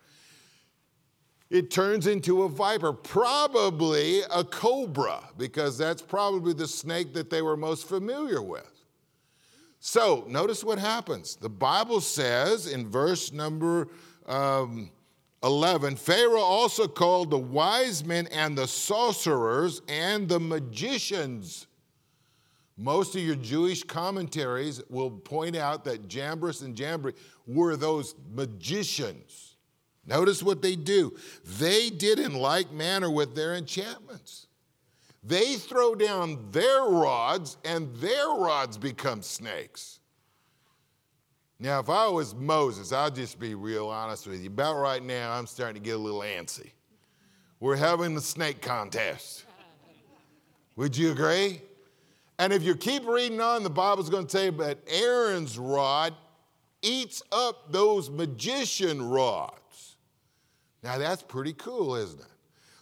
it 1.51 1.69
turns 1.69 2.07
into 2.07 2.43
a 2.43 2.49
viper, 2.49 2.93
probably 2.93 4.21
a 4.33 4.41
cobra, 4.41 5.29
because 5.37 5.77
that's 5.77 6.01
probably 6.01 6.53
the 6.53 6.67
snake 6.67 7.13
that 7.13 7.29
they 7.29 7.41
were 7.41 7.57
most 7.57 7.89
familiar 7.89 8.41
with. 8.41 8.71
So, 9.81 10.23
notice 10.29 10.63
what 10.63 10.79
happens. 10.79 11.35
The 11.35 11.49
Bible 11.49 11.99
says 11.99 12.67
in 12.67 12.89
verse 12.89 13.33
number 13.33 13.89
um, 14.27 14.91
11 15.43 15.97
Pharaoh 15.97 16.39
also 16.39 16.87
called 16.87 17.31
the 17.31 17.37
wise 17.37 18.05
men 18.05 18.27
and 18.27 18.57
the 18.57 18.67
sorcerers 18.67 19.81
and 19.89 20.29
the 20.29 20.39
magicians. 20.39 21.67
Most 22.77 23.13
of 23.15 23.23
your 23.23 23.35
Jewish 23.35 23.83
commentaries 23.83 24.81
will 24.89 25.11
point 25.11 25.57
out 25.57 25.83
that 25.83 26.07
Jambres 26.07 26.61
and 26.61 26.75
Jambri 26.75 27.13
were 27.45 27.75
those 27.75 28.15
magicians. 28.33 29.50
Notice 30.05 30.41
what 30.41 30.61
they 30.61 30.75
do. 30.75 31.15
They 31.45 31.89
did 31.89 32.19
in 32.19 32.33
like 32.33 32.71
manner 32.71 33.09
with 33.09 33.35
their 33.35 33.53
enchantments. 33.55 34.47
They 35.23 35.55
throw 35.55 35.93
down 35.93 36.47
their 36.51 36.83
rods, 36.83 37.57
and 37.63 37.95
their 37.97 38.29
rods 38.29 38.77
become 38.77 39.21
snakes. 39.21 39.99
Now, 41.59 41.79
if 41.79 41.89
I 41.89 42.07
was 42.07 42.33
Moses, 42.33 42.91
I'll 42.91 43.11
just 43.11 43.39
be 43.39 43.53
real 43.53 43.87
honest 43.89 44.25
with 44.25 44.41
you. 44.41 44.47
About 44.47 44.77
right 44.77 45.03
now, 45.03 45.33
I'm 45.33 45.45
starting 45.45 45.75
to 45.75 45.85
get 45.85 45.95
a 45.95 45.99
little 45.99 46.21
antsy. 46.21 46.71
We're 47.59 47.75
having 47.75 48.15
the 48.15 48.21
snake 48.21 48.63
contest. 48.63 49.45
Would 50.75 50.97
you 50.97 51.11
agree? 51.11 51.61
And 52.39 52.51
if 52.51 52.63
you 52.63 52.75
keep 52.75 53.05
reading 53.05 53.39
on, 53.39 53.61
the 53.61 53.69
Bible's 53.69 54.09
going 54.09 54.25
to 54.25 54.31
tell 54.31 54.45
you 54.45 54.51
that 54.63 54.79
Aaron's 54.87 55.59
rod 55.59 56.15
eats 56.81 57.21
up 57.31 57.71
those 57.71 58.09
magician 58.09 59.07
rods. 59.07 59.60
Now 60.83 60.97
that's 60.97 61.21
pretty 61.21 61.53
cool, 61.53 61.95
isn't 61.95 62.19
it? 62.19 62.25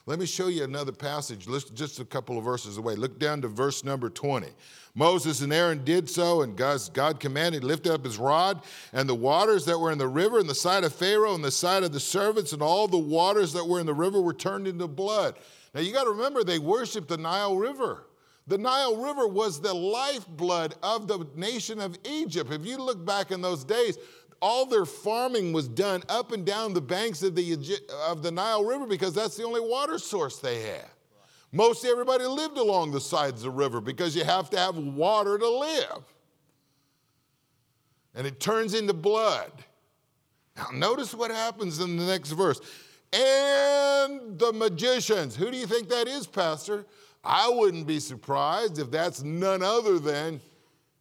Let 0.05 0.17
me 0.17 0.25
show 0.25 0.47
you 0.47 0.63
another 0.63 0.91
passage, 0.91 1.47
just 1.75 1.99
a 1.99 2.05
couple 2.05 2.37
of 2.37 2.43
verses 2.43 2.77
away. 2.77 2.95
Look 2.95 3.19
down 3.19 3.41
to 3.43 3.47
verse 3.47 3.83
number 3.83 4.09
20. 4.09 4.47
Moses 4.95 5.41
and 5.41 5.53
Aaron 5.53 5.83
did 5.83 6.09
so, 6.09 6.41
and 6.41 6.57
God 6.57 7.19
commanded, 7.19 7.63
lifted 7.63 7.93
up 7.93 8.03
his 8.03 8.17
rod, 8.17 8.63
and 8.91 9.07
the 9.07 9.13
waters 9.13 9.65
that 9.65 9.77
were 9.77 9.91
in 9.91 9.99
the 9.99 10.07
river, 10.07 10.39
and 10.39 10.49
the 10.49 10.55
side 10.55 10.83
of 10.83 10.95
Pharaoh, 10.95 11.35
and 11.35 11.43
the 11.43 11.51
side 11.51 11.83
of 11.83 11.91
the 11.91 11.99
servants, 11.99 12.53
and 12.53 12.61
all 12.63 12.87
the 12.87 12.97
waters 12.97 13.53
that 13.53 13.65
were 13.65 13.79
in 13.79 13.85
the 13.85 13.93
river 13.93 14.19
were 14.19 14.33
turned 14.33 14.67
into 14.67 14.87
blood. 14.87 15.35
Now 15.75 15.81
you 15.81 15.93
got 15.93 16.05
to 16.05 16.11
remember, 16.11 16.43
they 16.43 16.57
worshiped 16.57 17.07
the 17.07 17.17
Nile 17.17 17.55
River. 17.55 18.05
The 18.47 18.57
Nile 18.57 18.97
River 18.97 19.27
was 19.27 19.61
the 19.61 19.75
lifeblood 19.75 20.73
of 20.81 21.07
the 21.07 21.27
nation 21.35 21.79
of 21.79 21.95
Egypt. 22.03 22.51
If 22.51 22.65
you 22.65 22.77
look 22.77 23.05
back 23.05 23.29
in 23.29 23.43
those 23.43 23.63
days, 23.63 23.99
all 24.41 24.65
their 24.65 24.85
farming 24.85 25.53
was 25.53 25.67
done 25.67 26.03
up 26.09 26.31
and 26.31 26.45
down 26.45 26.73
the 26.73 26.81
banks 26.81 27.23
of 27.23 27.35
the, 27.35 27.79
of 28.07 28.23
the 28.23 28.31
Nile 28.31 28.63
River 28.63 28.85
because 28.85 29.13
that's 29.13 29.35
the 29.35 29.43
only 29.43 29.61
water 29.61 29.97
source 29.97 30.37
they 30.37 30.61
had. 30.61 30.85
Most 31.51 31.83
everybody 31.83 32.25
lived 32.25 32.57
along 32.57 32.91
the 32.91 33.01
sides 33.01 33.43
of 33.43 33.51
the 33.51 33.57
river 33.57 33.81
because 33.81 34.15
you 34.15 34.23
have 34.23 34.49
to 34.51 34.57
have 34.57 34.77
water 34.77 35.37
to 35.37 35.49
live. 35.49 36.03
And 38.13 38.27
it 38.27 38.39
turns 38.39 38.73
into 38.73 38.93
blood. 38.93 39.51
Now, 40.55 40.67
notice 40.73 41.13
what 41.13 41.31
happens 41.31 41.79
in 41.79 41.97
the 41.97 42.05
next 42.05 42.31
verse. 42.31 42.59
And 43.11 44.37
the 44.37 44.51
magicians. 44.53 45.35
Who 45.35 45.49
do 45.49 45.57
you 45.57 45.65
think 45.65 45.89
that 45.89 46.07
is, 46.07 46.27
Pastor? 46.27 46.85
I 47.23 47.49
wouldn't 47.49 47.87
be 47.87 47.99
surprised 47.99 48.77
if 48.77 48.91
that's 48.91 49.23
none 49.23 49.63
other 49.63 49.99
than 49.99 50.39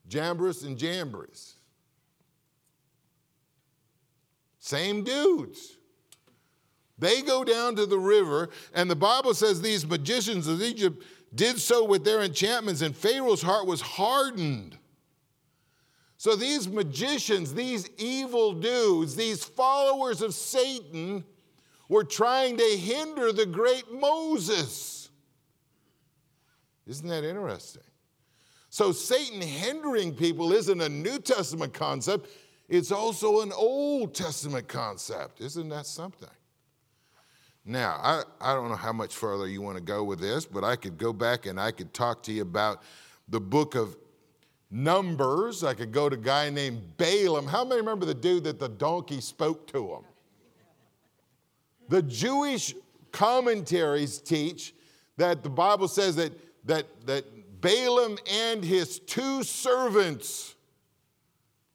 Jambres 0.08 0.62
and 0.62 0.78
Jambres. 0.78 1.57
Same 4.68 5.02
dudes. 5.02 5.78
They 6.98 7.22
go 7.22 7.42
down 7.42 7.74
to 7.76 7.86
the 7.86 7.98
river, 7.98 8.50
and 8.74 8.90
the 8.90 8.94
Bible 8.94 9.32
says 9.32 9.62
these 9.62 9.86
magicians 9.86 10.46
of 10.46 10.60
Egypt 10.60 11.02
did 11.34 11.58
so 11.58 11.84
with 11.84 12.04
their 12.04 12.20
enchantments, 12.20 12.82
and 12.82 12.94
Pharaoh's 12.94 13.40
heart 13.40 13.66
was 13.66 13.80
hardened. 13.80 14.76
So 16.18 16.36
these 16.36 16.68
magicians, 16.68 17.54
these 17.54 17.88
evil 17.96 18.52
dudes, 18.52 19.16
these 19.16 19.42
followers 19.42 20.20
of 20.20 20.34
Satan 20.34 21.24
were 21.88 22.04
trying 22.04 22.58
to 22.58 22.76
hinder 22.76 23.32
the 23.32 23.46
great 23.46 23.90
Moses. 23.90 25.08
Isn't 26.86 27.08
that 27.08 27.24
interesting? 27.24 27.84
So 28.68 28.92
Satan 28.92 29.40
hindering 29.40 30.14
people 30.14 30.52
isn't 30.52 30.82
a 30.82 30.90
New 30.90 31.20
Testament 31.20 31.72
concept, 31.72 32.28
it's 32.68 32.92
also 32.92 33.40
an 33.40 33.52
Old 33.52 34.14
Testament 34.14 34.68
concept. 34.68 35.40
Isn't 35.40 35.68
that 35.70 35.86
something? 35.86 36.28
Now, 37.64 37.98
I, 38.02 38.22
I 38.40 38.54
don't 38.54 38.68
know 38.68 38.76
how 38.76 38.92
much 38.92 39.14
further 39.14 39.46
you 39.46 39.60
want 39.60 39.76
to 39.76 39.82
go 39.82 40.04
with 40.04 40.20
this, 40.20 40.46
but 40.46 40.64
I 40.64 40.76
could 40.76 40.96
go 40.96 41.12
back 41.12 41.46
and 41.46 41.60
I 41.60 41.70
could 41.70 41.92
talk 41.92 42.22
to 42.24 42.32
you 42.32 42.42
about 42.42 42.82
the 43.28 43.40
book 43.40 43.74
of 43.74 43.96
Numbers. 44.70 45.64
I 45.64 45.74
could 45.74 45.92
go 45.92 46.08
to 46.08 46.14
a 46.14 46.18
guy 46.18 46.50
named 46.50 46.96
Balaam. 46.96 47.46
How 47.46 47.64
many 47.64 47.80
remember 47.80 48.06
the 48.06 48.14
dude 48.14 48.44
that 48.44 48.58
the 48.58 48.68
donkey 48.68 49.20
spoke 49.20 49.66
to 49.72 49.94
him? 49.94 50.02
The 51.88 52.02
Jewish 52.02 52.74
commentaries 53.12 54.18
teach 54.18 54.74
that 55.16 55.42
the 55.42 55.50
Bible 55.50 55.88
says 55.88 56.16
that, 56.16 56.32
that, 56.66 56.86
that 57.06 57.60
Balaam 57.60 58.18
and 58.30 58.64
his 58.64 58.98
two 59.00 59.42
servants 59.42 60.54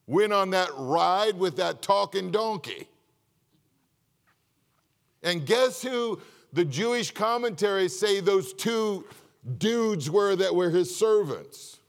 went 0.08 0.34
on 0.34 0.50
that 0.52 0.70
ride 0.78 1.38
with 1.38 1.58
that 1.58 1.82
talking 1.82 2.32
donkey. 2.32 2.88
And 5.24 5.46
guess 5.46 5.82
who 5.82 6.22
the 6.52 6.66
Jewish 6.66 7.12
commentaries 7.12 7.98
say 7.98 8.20
those 8.20 8.54
two 8.54 9.06
dudes 9.58 10.10
were 10.10 10.36
that 10.36 10.54
were 10.54 10.70
his 10.70 10.96
servants? 10.96 11.80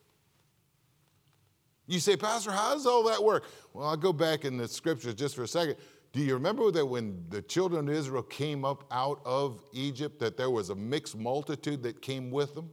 You 1.86 2.00
say, 2.00 2.16
Pastor, 2.16 2.50
how 2.50 2.74
does 2.74 2.86
all 2.86 3.04
that 3.04 3.22
work? 3.22 3.44
Well, 3.72 3.86
I'll 3.86 3.96
go 3.96 4.12
back 4.12 4.44
in 4.44 4.56
the 4.56 4.68
scriptures 4.68 5.14
just 5.14 5.36
for 5.36 5.42
a 5.42 5.48
second. 5.48 5.76
Do 6.12 6.20
you 6.20 6.34
remember 6.34 6.70
that 6.70 6.86
when 6.86 7.24
the 7.28 7.42
children 7.42 7.88
of 7.88 7.94
Israel 7.94 8.22
came 8.22 8.64
up 8.64 8.84
out 8.90 9.20
of 9.24 9.60
Egypt, 9.72 10.20
that 10.20 10.36
there 10.36 10.48
was 10.48 10.70
a 10.70 10.74
mixed 10.74 11.16
multitude 11.16 11.82
that 11.82 12.00
came 12.00 12.30
with 12.30 12.54
them? 12.54 12.70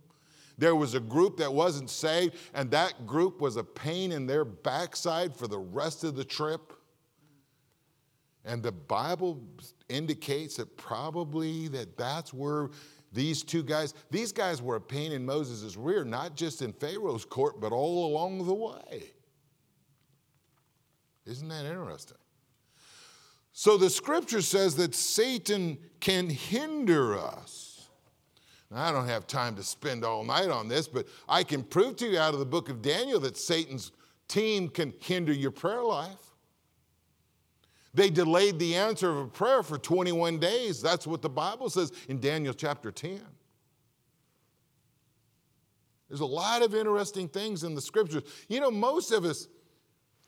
There 0.62 0.76
was 0.76 0.93
a 0.93 1.00
group 1.00 1.38
that 1.38 1.52
wasn't 1.52 1.89
saved, 1.89 2.36
and 2.54 2.69
that 2.69 3.08
group 3.08 3.41
was 3.41 3.56
a 3.56 3.63
pain 3.63 4.12
in 4.12 4.28
their 4.28 4.45
backside 4.45 5.36
for 5.36 5.47
the 5.47 5.58
rest 5.58 6.04
of 6.04 6.15
the 6.15 6.24
trip. 6.24 6.74
And 8.45 8.62
the 8.62 8.71
Bible 8.71 9.41
indicates 9.89 10.58
that 10.58 10.78
probably 10.78 11.67
that 11.69 11.97
that's 11.97 12.32
where 12.32 12.69
these 13.12 13.41
two 13.41 13.63
guys, 13.63 13.95
these 14.12 14.32
guys 14.32 14.62
were 14.62 14.76
a 14.76 14.82
pain 14.82 15.13
in 15.13 15.26
Moses' 15.26 15.76
rear, 15.76 16.06
not 16.06 16.36
just 16.36 16.62
in 16.62 16.74
Pharaoh's 16.74 17.26
court, 17.26 17.60
but 17.60 17.71
all 17.71 18.06
along 18.06 18.45
the 18.45 18.54
way. 18.54 19.13
Isn't 21.26 21.47
that 21.47 21.65
interesting? 21.65 22.17
So 23.52 23.78
the 23.78 23.89
scripture 23.89 24.43
says 24.43 24.76
that 24.76 24.93
Satan 24.93 25.80
can 26.00 26.30
hinder 26.30 27.17
us. 27.17 27.70
Now, 28.71 28.88
I 28.88 28.91
don't 28.91 29.07
have 29.07 29.27
time 29.27 29.55
to 29.57 29.63
spend 29.63 30.05
all 30.05 30.23
night 30.23 30.49
on 30.49 30.69
this, 30.69 30.88
but 30.88 31.07
I 31.27 31.43
can 31.43 31.62
prove 31.62 31.97
to 31.97 32.07
you 32.07 32.17
out 32.17 32.34
of 32.34 32.39
the 32.39 32.45
book 32.45 32.69
of 32.69 32.81
Daniel 32.81 33.19
that 33.19 33.36
Satan's 33.36 33.91
team 34.29 34.69
can 34.69 34.93
hinder 34.99 35.34
your 35.34 35.51
prayer 35.51 35.84
life. 35.84 36.31
They 37.93 38.10
delayed 38.10 38.57
the 38.57 38.75
answer 38.75 39.10
of 39.10 39.17
a 39.17 39.27
prayer 39.27 39.63
for 39.63 39.77
21 39.77 40.39
days. 40.39 40.81
That's 40.81 41.05
what 41.05 41.21
the 41.21 41.29
Bible 41.29 41.69
says 41.69 41.91
in 42.07 42.21
Daniel 42.21 42.53
chapter 42.53 42.91
10. 42.91 43.19
There's 46.07 46.21
a 46.21 46.25
lot 46.25 46.62
of 46.62 46.73
interesting 46.73 47.27
things 47.27 47.63
in 47.63 47.75
the 47.75 47.81
scriptures. 47.81 48.23
You 48.47 48.62
know, 48.62 48.71
most 48.71 49.12
of 49.12 49.25
us, 49.25 49.47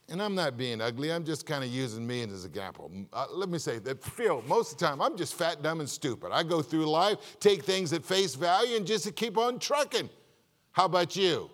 and 0.10 0.22
I'm 0.22 0.36
not 0.36 0.58
being 0.58 0.82
ugly, 0.82 1.12
I'm 1.12 1.24
just 1.24 1.46
kind 1.46 1.64
of 1.64 1.70
using 1.70 2.06
me 2.06 2.24
as 2.24 2.44
an 2.44 2.50
example. 2.50 2.92
Uh, 3.12 3.26
let 3.32 3.50
me 3.50 3.58
say 3.58 3.80
that 3.80 4.04
Phil, 4.04 4.44
most 4.48 4.74
of 4.74 4.78
the 4.78 4.86
time, 4.86 5.02
I'm 5.02 5.18
just 5.18 5.34
fat, 5.34 5.64
dumb, 5.64 5.80
and 5.80 5.90
stupid. 5.90 6.32
I 6.32 6.44
go 6.44 6.62
through 6.62 6.86
life, 6.86 7.38
take 7.40 7.64
things 7.64 7.94
at 7.94 8.04
face 8.04 8.36
value, 8.36 8.76
and 8.76 8.86
just 8.86 9.16
keep 9.16 9.38
on 9.38 9.60
trucking. 9.60 10.10
How 10.72 10.86
about 10.86 11.16
you? 11.16 11.50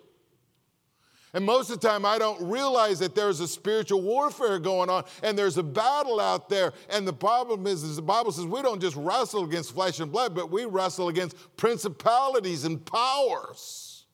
And 1.32 1.44
most 1.44 1.70
of 1.70 1.80
the 1.80 1.88
time, 1.88 2.04
I 2.04 2.18
don't 2.18 2.50
realize 2.50 2.98
that 2.98 3.14
there's 3.14 3.38
a 3.38 3.46
spiritual 3.46 4.02
warfare 4.02 4.58
going 4.58 4.90
on 4.90 5.04
and 5.22 5.38
there's 5.38 5.58
a 5.58 5.62
battle 5.62 6.18
out 6.18 6.48
there. 6.48 6.72
And 6.88 7.06
the 7.06 7.12
problem 7.12 7.68
is, 7.68 7.84
is 7.84 7.96
the 7.96 8.02
Bible 8.02 8.32
says 8.32 8.46
we 8.46 8.62
don't 8.62 8.80
just 8.80 8.96
wrestle 8.96 9.44
against 9.44 9.72
flesh 9.72 10.00
and 10.00 10.10
blood, 10.10 10.34
but 10.34 10.50
we 10.50 10.64
wrestle 10.64 11.08
against 11.08 11.36
principalities 11.56 12.64
and 12.64 12.84
powers. 12.84 14.06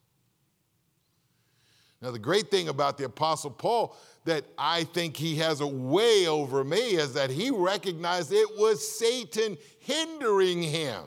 Now, 2.02 2.10
the 2.10 2.18
great 2.18 2.50
thing 2.50 2.68
about 2.68 2.98
the 2.98 3.04
Apostle 3.04 3.50
Paul 3.50 3.96
that 4.26 4.44
I 4.58 4.84
think 4.84 5.16
he 5.16 5.36
has 5.36 5.60
a 5.60 5.66
way 5.66 6.26
over 6.26 6.62
me 6.62 6.96
is 6.96 7.14
that 7.14 7.30
he 7.30 7.50
recognized 7.50 8.32
it 8.32 8.58
was 8.58 8.86
Satan 8.86 9.56
hindering 9.78 10.62
him. 10.62 11.04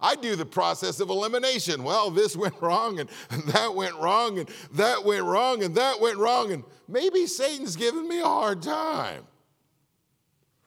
I 0.00 0.16
do 0.16 0.34
the 0.34 0.46
process 0.46 0.98
of 1.00 1.10
elimination. 1.10 1.84
Well, 1.84 2.10
this 2.10 2.36
went 2.36 2.54
wrong 2.60 3.00
and, 3.00 3.08
that 3.48 3.74
went 3.74 3.94
wrong 3.96 4.38
and 4.38 4.48
that 4.72 5.04
went 5.04 5.24
wrong 5.24 5.62
and 5.62 5.74
that 5.76 6.00
went 6.00 6.18
wrong 6.18 6.52
and 6.52 6.64
maybe 6.88 7.26
Satan's 7.26 7.76
giving 7.76 8.08
me 8.08 8.20
a 8.20 8.24
hard 8.24 8.62
time. 8.62 9.24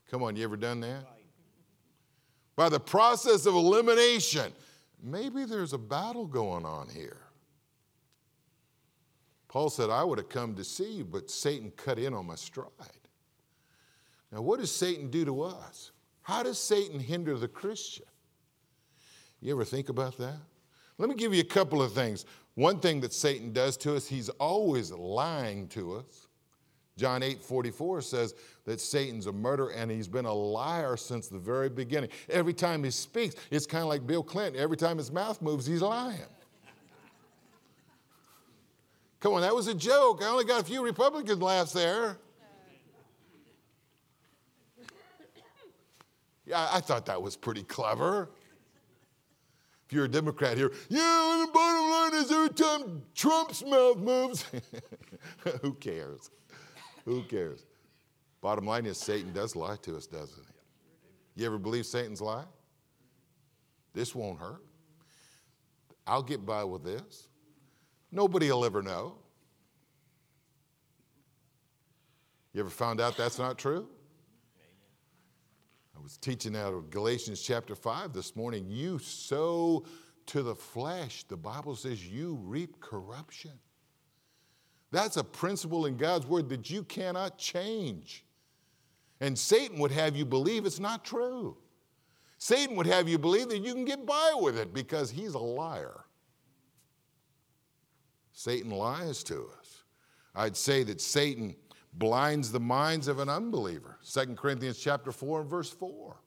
Come 0.10 0.24
on, 0.24 0.36
you 0.36 0.44
ever 0.44 0.58
done 0.58 0.80
that? 0.82 1.06
By 2.56 2.70
the 2.70 2.80
process 2.80 3.46
of 3.46 3.56
elimination, 3.56 4.54
maybe 5.02 5.44
there's 5.44 5.74
a 5.74 5.78
battle 5.78 6.28
going 6.28 6.66
on 6.66 6.88
here. 6.88 7.23
Paul 9.54 9.70
said, 9.70 9.92
I 9.92 10.04
would 10.04 10.18
have 10.18 10.30
come 10.30 10.56
to 10.56 10.64
see 10.64 10.94
you, 10.94 11.06
but 11.06 11.30
Satan 11.30 11.72
cut 11.78 12.00
in 12.00 12.16
on 12.16 12.26
my 12.26 12.34
stride. 12.34 12.72
Now, 14.32 14.42
what 14.42 14.60
does 14.60 14.76
Satan 14.76 15.12
do 15.12 15.24
to 15.26 15.44
us? 15.44 15.92
How 16.24 16.42
does 16.42 16.58
Satan 16.58 17.00
hinder 17.00 17.38
the 17.38 17.48
Christian? 17.48 18.08
You 19.42 19.54
ever 19.54 19.64
think 19.64 19.90
about 19.90 20.18
that? 20.18 20.40
Let 20.98 21.08
me 21.08 21.14
give 21.14 21.36
you 21.36 21.42
a 21.42 21.46
couple 21.46 21.84
of 21.84 21.94
things. 21.94 22.26
One 22.56 22.80
thing 22.80 23.00
that 23.02 23.14
Satan 23.14 23.54
does 23.54 23.78
to 23.78 23.96
us, 23.96 24.08
he's 24.08 24.30
always 24.30 24.92
lying 24.92 25.68
to 25.68 25.98
us. 25.98 26.26
John 26.98 27.22
8 27.22 27.40
44 27.40 28.02
says 28.02 28.34
that 28.66 28.82
Satan's 28.82 29.28
a 29.28 29.32
murderer 29.32 29.72
and 29.72 29.92
he's 29.92 30.08
been 30.08 30.26
a 30.26 30.34
liar 30.34 30.98
since 30.98 31.28
the 31.28 31.38
very 31.38 31.70
beginning. 31.70 32.10
Every 32.28 32.54
time 32.56 32.84
he 32.84 32.90
speaks, 32.90 33.36
it's 33.52 33.68
kind 33.68 33.84
of 33.84 33.90
like 33.90 34.08
Bill 34.08 34.24
Clinton. 34.24 34.60
Every 34.60 34.78
time 34.78 34.98
his 34.98 35.12
mouth 35.12 35.40
moves, 35.44 35.68
he's 35.68 35.84
lying. 35.84 36.18
Come 39.24 39.36
on, 39.36 39.42
that 39.42 39.56
was 39.56 39.68
a 39.68 39.74
joke. 39.74 40.22
I 40.22 40.28
only 40.28 40.44
got 40.44 40.64
a 40.64 40.66
few 40.66 40.84
Republican 40.84 41.40
laughs 41.40 41.72
there. 41.72 42.18
Yeah, 46.46 46.68
I 46.70 46.82
thought 46.82 47.06
that 47.06 47.22
was 47.22 47.38
pretty 47.38 47.64
clever 47.64 48.30
If 49.86 49.94
you're 49.94 50.04
a 50.04 50.10
Democrat 50.10 50.58
here, 50.58 50.74
yeah, 50.90 51.36
and 51.40 51.48
the 51.48 51.54
bottom 51.54 51.90
line 51.90 52.22
is 52.22 52.34
every 52.34 52.50
time 52.50 53.02
Trump's 53.16 53.64
mouth 53.64 53.98
moves, 54.00 54.46
who 55.62 55.72
cares? 55.76 56.30
Who 57.06 57.24
cares? 57.24 57.66
Bottom 58.42 58.66
line 58.66 58.86
is 58.86 58.98
Satan 58.98 59.32
does 59.32 59.56
lie 59.56 59.78
to 59.84 59.96
us, 59.96 60.06
doesn't 60.06 60.44
he? 60.46 61.42
You 61.42 61.46
ever 61.46 61.58
believe 61.58 61.86
Satan's 61.86 62.20
lie? 62.20 62.44
This 63.94 64.14
won't 64.14 64.38
hurt. 64.38 64.66
I'll 66.06 66.24
get 66.24 66.46
by 66.46 66.66
with 66.66 66.84
this. 66.84 67.30
Nobody 68.14 68.52
will 68.52 68.64
ever 68.64 68.84
know. 68.84 69.16
You 72.54 72.60
ever 72.60 72.70
found 72.70 73.02
out 73.02 73.18
that's 73.18 73.40
not 73.40 73.58
true? 73.58 73.88
I 75.98 76.00
was 76.00 76.18
teaching 76.18 76.56
out 76.56 76.76
of 76.76 76.92
Galatians 76.92 77.42
chapter 77.42 77.74
5 77.74 78.14
this 78.14 78.36
morning. 78.36 78.68
You 78.70 79.00
sow 79.00 79.86
to 80.28 80.44
the 80.44 80.54
flesh, 80.54 81.24
the 81.24 81.36
Bible 81.36 81.76
says 81.76 82.06
you 82.06 82.40
reap 82.44 82.80
corruption. 82.80 83.54
That's 84.92 85.18
a 85.18 85.24
principle 85.24 85.88
in 85.88 85.98
God's 85.98 86.28
word 86.28 86.50
that 86.50 86.70
you 86.70 86.84
cannot 86.84 87.40
change. 87.40 88.26
And 89.22 89.38
Satan 89.38 89.80
would 89.80 89.92
have 89.92 90.16
you 90.16 90.24
believe 90.24 90.68
it's 90.68 90.80
not 90.80 91.04
true. 91.04 91.58
Satan 92.38 92.76
would 92.76 92.86
have 92.86 93.10
you 93.10 93.18
believe 93.18 93.50
that 93.50 93.64
you 93.64 93.74
can 93.74 93.86
get 93.86 94.06
by 94.06 94.34
with 94.36 94.56
it 94.56 94.72
because 94.72 95.10
he's 95.10 95.34
a 95.34 95.40
liar. 95.40 96.03
Satan 98.34 98.72
lies 98.72 99.24
to 99.24 99.48
us. 99.60 99.84
I'd 100.36 100.58
say 100.58 100.84
that 100.84 101.00
Satan 101.00 101.56
blinds 101.94 102.52
the 102.52 102.60
minds 102.60 103.08
of 103.08 103.20
an 103.20 103.30
unbeliever. 103.30 103.98
2 104.12 104.36
Corinthians 104.36 104.80
chapter 104.80 105.12
4 105.12 105.42
and 105.42 105.50
verse 105.50 105.70
4. 105.70 106.18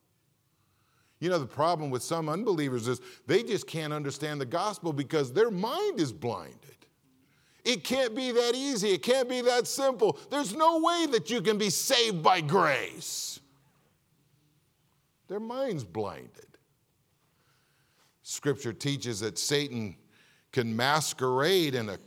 You 1.19 1.31
know, 1.31 1.39
the 1.39 1.47
problem 1.47 1.91
with 1.91 2.03
some 2.03 2.29
unbelievers 2.29 2.89
is 2.89 3.01
they 3.27 3.43
just 3.43 3.67
can't 3.67 3.93
understand 3.93 4.41
the 4.41 4.47
gospel 4.47 4.93
because 4.93 5.33
their 5.33 5.51
mind 5.51 5.99
is 5.99 6.13
blinded. 6.13 6.61
It 7.65 7.83
can't 7.83 8.15
be 8.15 8.31
that 8.31 8.55
easy. 8.55 8.91
It 8.91 9.03
can't 9.03 9.29
be 9.29 9.41
that 9.41 9.67
simple. 9.67 10.19
There's 10.31 10.55
no 10.55 10.79
way 10.79 11.07
that 11.11 11.31
you 11.31 11.43
can 11.43 11.59
be 11.59 11.71
saved 11.71 12.23
by 12.23 12.41
grace. 12.41 13.41
Their 15.27 15.41
mind's 15.41 15.83
blinded. 15.83 16.47
Scripture 18.23 18.73
teaches 18.73 19.21
that 19.21 19.39
Satan 19.39 19.97
can 20.57 20.75
masquerade 20.75 21.75
in 21.75 21.91
a, 21.91 21.99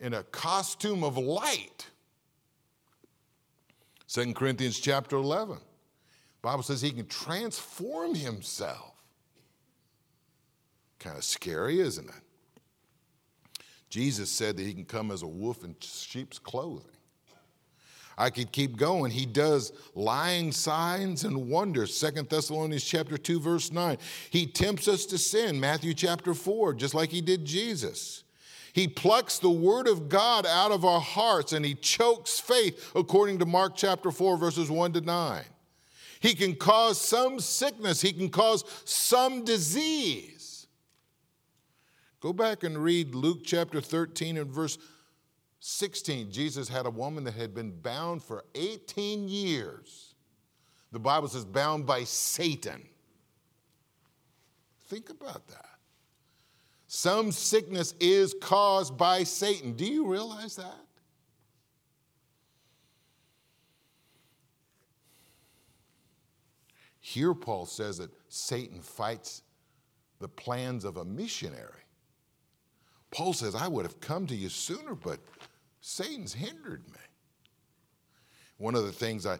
in 0.00 0.14
a 0.14 0.22
costume 0.22 1.04
of 1.04 1.18
light. 1.18 1.86
2 4.06 4.32
Corinthians 4.32 4.80
chapter 4.80 5.16
11. 5.16 5.58
Bible 6.40 6.62
says 6.62 6.80
he 6.80 6.90
can 6.90 7.04
transform 7.08 8.14
himself. 8.14 8.94
Kind 10.98 11.18
of 11.18 11.24
scary, 11.24 11.80
isn't 11.80 12.08
it? 12.08 12.22
Jesus 13.90 14.30
said 14.30 14.56
that 14.56 14.62
he 14.62 14.72
can 14.72 14.86
come 14.86 15.10
as 15.10 15.20
a 15.20 15.26
wolf 15.26 15.62
in 15.62 15.76
sheep's 15.78 16.38
clothing. 16.38 16.86
I 18.18 18.30
could 18.30 18.50
keep 18.50 18.76
going. 18.76 19.12
He 19.12 19.24
does 19.24 19.72
lying 19.94 20.50
signs 20.50 21.22
and 21.22 21.48
wonders. 21.48 21.96
Second 21.96 22.28
Thessalonians 22.28 22.82
chapter 22.82 23.16
2 23.16 23.38
verse 23.38 23.70
9. 23.70 23.96
He 24.30 24.44
tempts 24.46 24.88
us 24.88 25.06
to 25.06 25.18
sin. 25.18 25.60
Matthew 25.60 25.94
chapter 25.94 26.34
4 26.34 26.74
just 26.74 26.94
like 26.94 27.10
he 27.10 27.20
did 27.20 27.44
Jesus. 27.44 28.24
He 28.72 28.88
plucks 28.88 29.38
the 29.38 29.50
word 29.50 29.86
of 29.86 30.08
God 30.08 30.46
out 30.46 30.72
of 30.72 30.84
our 30.84 31.00
hearts 31.00 31.52
and 31.52 31.64
he 31.64 31.74
chokes 31.74 32.40
faith 32.40 32.90
according 32.96 33.38
to 33.38 33.46
Mark 33.46 33.76
chapter 33.76 34.10
4 34.10 34.36
verses 34.36 34.68
1 34.68 34.94
to 34.94 35.00
9. 35.00 35.44
He 36.20 36.34
can 36.34 36.56
cause 36.56 37.00
some 37.00 37.38
sickness, 37.38 38.00
he 38.00 38.12
can 38.12 38.30
cause 38.30 38.64
some 38.84 39.44
disease. 39.44 40.66
Go 42.20 42.32
back 42.32 42.64
and 42.64 42.76
read 42.76 43.14
Luke 43.14 43.42
chapter 43.44 43.80
13 43.80 44.38
and 44.38 44.50
verse 44.50 44.76
16. 45.60 46.30
Jesus 46.30 46.68
had 46.68 46.86
a 46.86 46.90
woman 46.90 47.24
that 47.24 47.34
had 47.34 47.54
been 47.54 47.72
bound 47.72 48.22
for 48.22 48.44
18 48.54 49.28
years. 49.28 50.14
The 50.92 50.98
Bible 50.98 51.28
says, 51.28 51.44
bound 51.44 51.86
by 51.86 52.04
Satan. 52.04 52.88
Think 54.86 55.10
about 55.10 55.46
that. 55.48 55.66
Some 56.86 57.32
sickness 57.32 57.94
is 58.00 58.34
caused 58.40 58.96
by 58.96 59.24
Satan. 59.24 59.74
Do 59.74 59.84
you 59.84 60.06
realize 60.06 60.56
that? 60.56 60.86
Here, 67.00 67.34
Paul 67.34 67.66
says 67.66 67.98
that 67.98 68.10
Satan 68.28 68.80
fights 68.80 69.42
the 70.18 70.28
plans 70.28 70.84
of 70.84 70.96
a 70.96 71.04
missionary. 71.04 71.82
Paul 73.10 73.32
says, 73.32 73.54
I 73.54 73.68
would 73.68 73.86
have 73.86 74.00
come 74.00 74.26
to 74.26 74.34
you 74.34 74.48
sooner, 74.48 74.94
but 74.94 75.18
Satan's 75.88 76.34
hindered 76.34 76.86
me. 76.86 77.00
One 78.58 78.74
of 78.74 78.84
the 78.84 78.92
things 78.92 79.24
I 79.24 79.38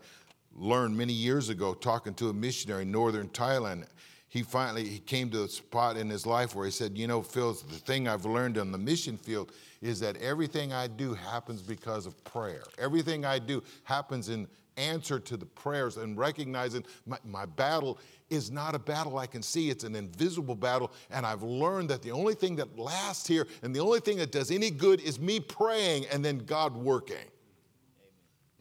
learned 0.57 0.97
many 0.97 1.13
years 1.13 1.51
ago 1.51 1.75
talking 1.75 2.15
to 2.15 2.31
a 2.31 2.33
missionary 2.33 2.83
in 2.83 2.91
northern 2.91 3.29
Thailand, 3.29 3.85
he 4.31 4.43
finally 4.43 4.89
he 4.89 4.99
came 4.99 5.29
to 5.31 5.45
a 5.45 5.49
spot 5.49 5.99
in 5.99 6.09
his 6.09 6.25
life 6.25 6.55
where 6.55 6.65
he 6.65 6.71
said, 6.71 6.97
You 6.97 7.07
know, 7.07 7.21
Phil, 7.21 7.53
the 7.53 7.75
thing 7.75 8.09
I've 8.09 8.25
learned 8.25 8.57
on 8.57 8.73
the 8.73 8.79
mission 8.79 9.19
field 9.19 9.53
is 9.83 10.01
that 10.01 10.17
everything 10.23 10.73
I 10.73 10.87
do 10.87 11.13
happens 11.13 11.61
because 11.61 12.07
of 12.07 12.25
prayer. 12.25 12.63
Everything 12.79 13.27
I 13.27 13.39
do 13.41 13.63
happens 13.85 14.31
in 14.31 14.49
answer 14.79 15.19
to 15.19 15.37
the 15.37 15.47
prayers 15.47 15.97
and 15.97 16.17
recognizing 16.17 16.85
my, 17.07 17.19
my, 17.25 17.45
battle 17.45 17.99
is 18.31 18.51
not 18.51 18.75
a 18.75 18.79
battle 18.79 19.19
I 19.19 19.27
can 19.27 19.43
see, 19.43 19.71
it's 19.71 19.85
an 19.85 19.95
invisible 19.95 20.55
battle. 20.55 20.93
And 21.11 21.27
I've 21.27 21.43
learned 21.43 21.91
that 21.91 22.03
the 22.03 22.13
only 22.13 22.35
thing 22.35 22.57
that 22.57 22.79
lasts 22.79 23.27
here 23.27 23.47
and 23.63 23.75
the 23.75 23.81
only 23.81 24.01
thing 24.01 24.19
that 24.19 24.33
does 24.33 24.51
any 24.51 24.71
good 24.71 25.01
is 25.01 25.19
me 25.19 25.41
praying 25.41 26.07
and 26.13 26.25
then 26.25 26.39
God 26.39 26.77
working. 26.77 27.17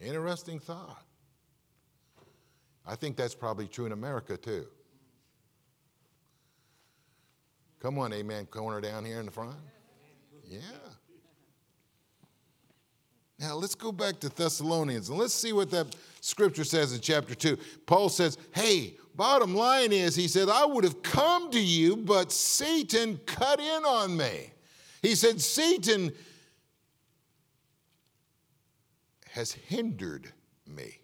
Amen. 0.01 0.15
Interesting 0.15 0.60
thought. 0.60 1.03
I 2.86 2.95
think 2.95 3.17
that's 3.17 3.36
probably 3.36 3.67
true 3.67 3.86
in 3.86 3.91
America 3.91 4.38
too. 4.38 4.67
Come 7.80 7.99
on, 7.99 8.12
amen, 8.12 8.47
corner 8.47 8.82
down 8.82 9.06
here 9.06 9.19
in 9.19 9.25
the 9.25 9.32
front. 9.32 9.56
Yeah. 10.45 10.60
Now 13.39 13.56
let's 13.56 13.76
go 13.76 13.91
back 13.91 14.19
to 14.21 14.30
Thessalonians 14.30 15.10
and 15.10 15.17
let's 15.17 15.34
see 15.34 15.54
what 15.54 15.69
that 15.71 15.95
scripture 16.21 16.63
says 16.63 16.93
in 16.93 17.02
chapter 17.02 17.36
2. 17.36 17.58
Paul 17.86 18.10
says, 18.10 18.38
Hey, 18.54 18.97
bottom 19.15 19.56
line 19.56 19.91
is, 19.91 20.15
he 20.15 20.28
said, 20.28 20.50
I 20.50 20.65
would 20.65 20.84
have 20.84 21.04
come 21.04 21.52
to 21.52 21.60
you, 21.60 21.97
but 21.97 22.32
Satan 22.32 23.19
cut 23.26 23.60
in 23.60 23.86
on 23.86 24.17
me. 24.17 24.52
He 25.02 25.13
said, 25.13 25.39
Satan 25.39 26.12
has 29.30 29.52
hindered 29.52 30.32
me. 30.65 31.00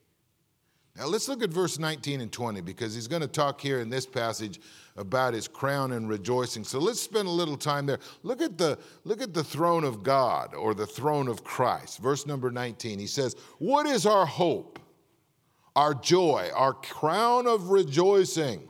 Now 0.96 1.08
let's 1.08 1.28
look 1.28 1.42
at 1.42 1.50
verse 1.50 1.80
19 1.80 2.22
and 2.22 2.32
20 2.32 2.62
because 2.62 2.94
he's 2.94 3.08
going 3.08 3.24
to 3.24 3.28
talk 3.28 3.60
here 3.60 3.80
in 3.80 3.90
this 3.90 4.06
passage 4.06 4.60
about 4.96 5.34
his 5.34 5.48
crown 5.48 5.92
and 5.94 6.08
rejoicing. 6.08 6.64
So 6.64 6.78
let's 6.78 7.02
spend 7.02 7.28
a 7.28 7.32
little 7.32 7.58
time 7.58 7.88
there. 7.88 8.00
Look 8.22 8.42
at 8.42 8.60
the 8.60 8.78
look 9.04 9.22
at 9.22 9.34
the 9.34 9.44
throne 9.44 9.84
of 9.84 10.04
God 10.04 10.54
or 10.54 10.76
the 10.76 10.86
throne 10.86 11.28
of 11.28 11.44
Christ. 11.44 12.00
Verse 12.00 12.28
number 12.28 12.52
19. 12.52 13.00
He 13.00 13.08
says, 13.08 13.36
"What 13.58 13.88
is 13.88 14.06
our 14.06 14.28
hope? 14.28 14.80
Our 15.76 15.96
joy, 15.96 16.52
our 16.54 16.74
crown 16.74 17.48
of 17.48 17.70
rejoicing? 17.70 18.70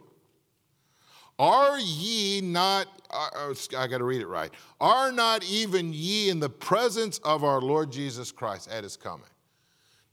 Are 1.37 1.77
ye 1.77 2.39
not 2.39 2.87
uh, 3.13 3.29
uh, 3.35 3.53
I 3.77 3.87
got 3.87 3.99
to 3.99 4.03
read 4.03 4.21
it 4.21 4.27
right. 4.27 4.51
Are 4.81 5.11
not 5.11 5.43
even 5.43 5.93
ye 5.93 6.29
in 6.29 6.39
the 6.39 6.49
presence 6.49 7.19
of 7.19 7.43
our 7.43 7.61
Lord 7.61 7.91
Jesus 7.91 8.31
Christ 8.31 8.69
at 8.71 8.83
his 8.83 8.97
coming? 8.97 9.27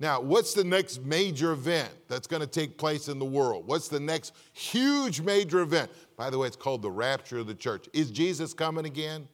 Now, 0.00 0.18
what's 0.22 0.54
the 0.54 0.64
next 0.64 1.04
major 1.04 1.52
event 1.52 1.90
that's 2.08 2.26
going 2.26 2.40
to 2.40 2.46
take 2.46 2.78
place 2.78 3.08
in 3.08 3.18
the 3.18 3.24
world? 3.24 3.66
What's 3.66 3.88
the 3.88 4.00
next 4.00 4.34
huge 4.54 5.20
major 5.20 5.60
event? 5.60 5.90
By 6.16 6.30
the 6.30 6.38
way, 6.38 6.46
it's 6.46 6.56
called 6.56 6.80
the 6.80 6.90
rapture 6.90 7.38
of 7.38 7.46
the 7.46 7.54
church. 7.54 7.86
Is 7.92 8.10
Jesus 8.10 8.54
coming 8.54 8.86
again? 8.86 9.28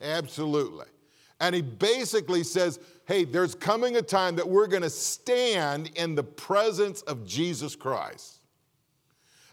Absolutely. 0.00 0.86
And 1.40 1.52
he 1.52 1.62
basically 1.62 2.44
says, 2.44 2.78
hey, 3.06 3.24
there's 3.24 3.56
coming 3.56 3.96
a 3.96 4.02
time 4.02 4.36
that 4.36 4.48
we're 4.48 4.68
going 4.68 4.82
to 4.82 4.90
stand 4.90 5.90
in 5.96 6.14
the 6.14 6.22
presence 6.22 7.02
of 7.02 7.26
Jesus 7.26 7.74
Christ. 7.74 8.38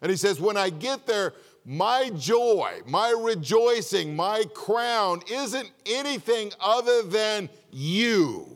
And 0.01 0.12
he 0.12 0.17
says, 0.17 0.39
when 0.39 0.58
I 0.58 0.69
get 0.69 1.08
there, 1.08 1.34
my 1.65 2.12
joy, 2.15 2.81
my 2.86 3.10
rejoicing, 3.10 4.15
my 4.15 4.43
crown 4.53 5.21
isn't 5.31 5.71
anything 5.88 6.51
other 6.60 7.01
than 7.01 7.49
you. 7.71 8.54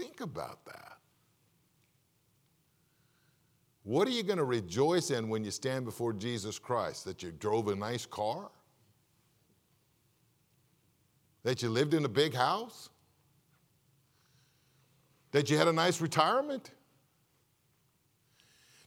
Think 0.00 0.22
about 0.22 0.64
that. 0.64 0.96
What 3.82 4.08
are 4.08 4.12
you 4.12 4.22
going 4.22 4.38
to 4.38 4.44
rejoice 4.44 5.10
in 5.10 5.28
when 5.28 5.44
you 5.44 5.50
stand 5.50 5.84
before 5.84 6.14
Jesus 6.14 6.58
Christ? 6.58 7.04
That 7.04 7.22
you 7.22 7.32
drove 7.32 7.68
a 7.68 7.76
nice 7.76 8.06
car? 8.06 8.50
That 11.42 11.62
you 11.62 11.68
lived 11.68 11.92
in 11.92 12.06
a 12.06 12.08
big 12.08 12.32
house? 12.32 12.88
That 15.32 15.50
you 15.50 15.58
had 15.58 15.68
a 15.68 15.72
nice 15.72 16.00
retirement? 16.00 16.70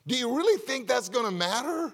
Do 0.08 0.16
you 0.16 0.36
really 0.36 0.60
think 0.62 0.88
that's 0.88 1.10
going 1.10 1.26
to 1.26 1.32
matter? 1.32 1.94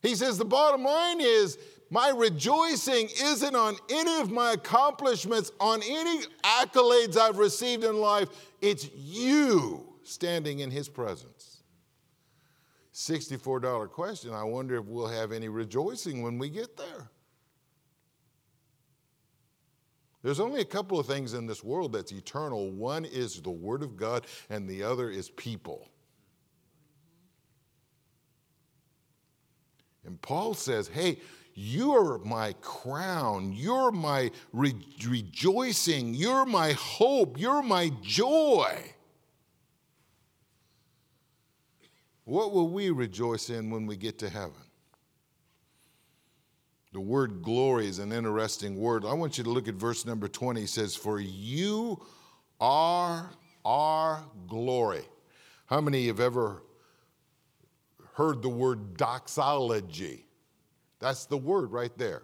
He 0.00 0.14
says 0.14 0.38
the 0.38 0.44
bottom 0.46 0.84
line 0.84 1.20
is 1.20 1.58
my 1.90 2.08
rejoicing 2.10 3.08
isn't 3.22 3.54
on 3.54 3.76
any 3.90 4.20
of 4.20 4.30
my 4.30 4.52
accomplishments, 4.52 5.52
on 5.60 5.80
any 5.84 6.22
accolades 6.42 7.16
I've 7.16 7.38
received 7.38 7.84
in 7.84 7.98
life. 7.98 8.28
It's 8.60 8.90
you 8.94 9.94
standing 10.02 10.60
in 10.60 10.70
His 10.70 10.88
presence. 10.88 11.62
$64 12.94 13.90
question. 13.90 14.32
I 14.32 14.44
wonder 14.44 14.76
if 14.76 14.84
we'll 14.84 15.08
have 15.08 15.32
any 15.32 15.48
rejoicing 15.48 16.22
when 16.22 16.38
we 16.38 16.48
get 16.48 16.76
there. 16.76 17.10
There's 20.22 20.40
only 20.40 20.62
a 20.62 20.64
couple 20.64 20.98
of 20.98 21.06
things 21.06 21.34
in 21.34 21.46
this 21.46 21.62
world 21.62 21.92
that's 21.92 22.10
eternal. 22.10 22.70
One 22.70 23.04
is 23.04 23.42
the 23.42 23.50
Word 23.50 23.82
of 23.82 23.94
God, 23.94 24.26
and 24.48 24.66
the 24.66 24.82
other 24.82 25.10
is 25.10 25.28
people. 25.28 25.90
And 30.06 30.20
Paul 30.22 30.54
says, 30.54 30.88
hey, 30.88 31.18
you're 31.54 32.18
my 32.18 32.54
crown. 32.60 33.52
You're 33.52 33.92
my 33.92 34.30
re- 34.52 34.74
rejoicing. 35.06 36.14
You're 36.14 36.44
my 36.44 36.72
hope. 36.72 37.38
You're 37.38 37.62
my 37.62 37.92
joy. 38.02 38.92
What 42.24 42.52
will 42.52 42.68
we 42.68 42.90
rejoice 42.90 43.50
in 43.50 43.70
when 43.70 43.86
we 43.86 43.96
get 43.96 44.18
to 44.20 44.28
heaven? 44.28 44.52
The 46.92 47.00
word 47.00 47.42
glory 47.42 47.86
is 47.86 47.98
an 47.98 48.12
interesting 48.12 48.76
word. 48.76 49.04
I 49.04 49.12
want 49.12 49.38
you 49.38 49.44
to 49.44 49.50
look 49.50 49.68
at 49.68 49.74
verse 49.74 50.06
number 50.06 50.26
20. 50.26 50.62
It 50.62 50.68
says, 50.68 50.96
For 50.96 51.20
you 51.20 52.00
are 52.60 53.30
our 53.64 54.24
glory. 54.48 55.02
How 55.66 55.80
many 55.80 56.06
have 56.06 56.20
ever 56.20 56.62
heard 58.14 58.42
the 58.42 58.48
word 58.48 58.96
doxology? 58.96 60.23
That's 61.00 61.26
the 61.26 61.36
word 61.36 61.70
right 61.72 61.96
there. 61.98 62.22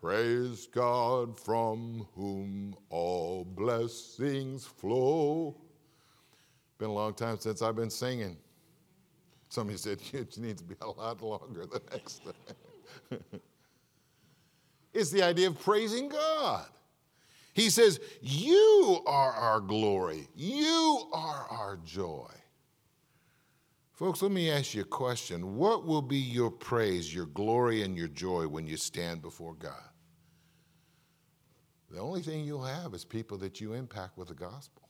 Praise 0.00 0.66
God 0.66 1.38
from 1.38 2.06
whom 2.14 2.74
all 2.90 3.44
blessings 3.44 4.66
flow. 4.66 5.56
Been 6.78 6.90
a 6.90 6.92
long 6.92 7.14
time 7.14 7.38
since 7.38 7.62
I've 7.62 7.76
been 7.76 7.90
singing. 7.90 8.36
Somebody 9.48 9.78
said 9.78 10.00
it 10.12 10.36
needs 10.38 10.60
to 10.62 10.66
be 10.66 10.74
a 10.80 10.90
lot 10.90 11.22
longer 11.22 11.66
the 11.66 11.80
next 11.92 12.22
time. 12.24 13.20
it's 14.92 15.10
the 15.10 15.22
idea 15.22 15.46
of 15.48 15.60
praising 15.60 16.08
God. 16.08 16.66
He 17.54 17.70
says, 17.70 18.00
You 18.20 19.02
are 19.06 19.32
our 19.32 19.60
glory. 19.60 20.26
You 20.34 21.08
are 21.12 21.46
our 21.50 21.78
joy. 21.84 22.30
Folks, 24.02 24.20
let 24.20 24.32
me 24.32 24.50
ask 24.50 24.74
you 24.74 24.82
a 24.82 24.84
question. 24.84 25.54
What 25.54 25.86
will 25.86 26.02
be 26.02 26.16
your 26.16 26.50
praise, 26.50 27.14
your 27.14 27.26
glory, 27.26 27.82
and 27.82 27.96
your 27.96 28.08
joy 28.08 28.48
when 28.48 28.66
you 28.66 28.76
stand 28.76 29.22
before 29.22 29.54
God? 29.54 29.90
The 31.88 32.00
only 32.00 32.20
thing 32.20 32.44
you'll 32.44 32.64
have 32.64 32.94
is 32.94 33.04
people 33.04 33.38
that 33.38 33.60
you 33.60 33.74
impact 33.74 34.18
with 34.18 34.26
the 34.26 34.34
gospel. 34.34 34.88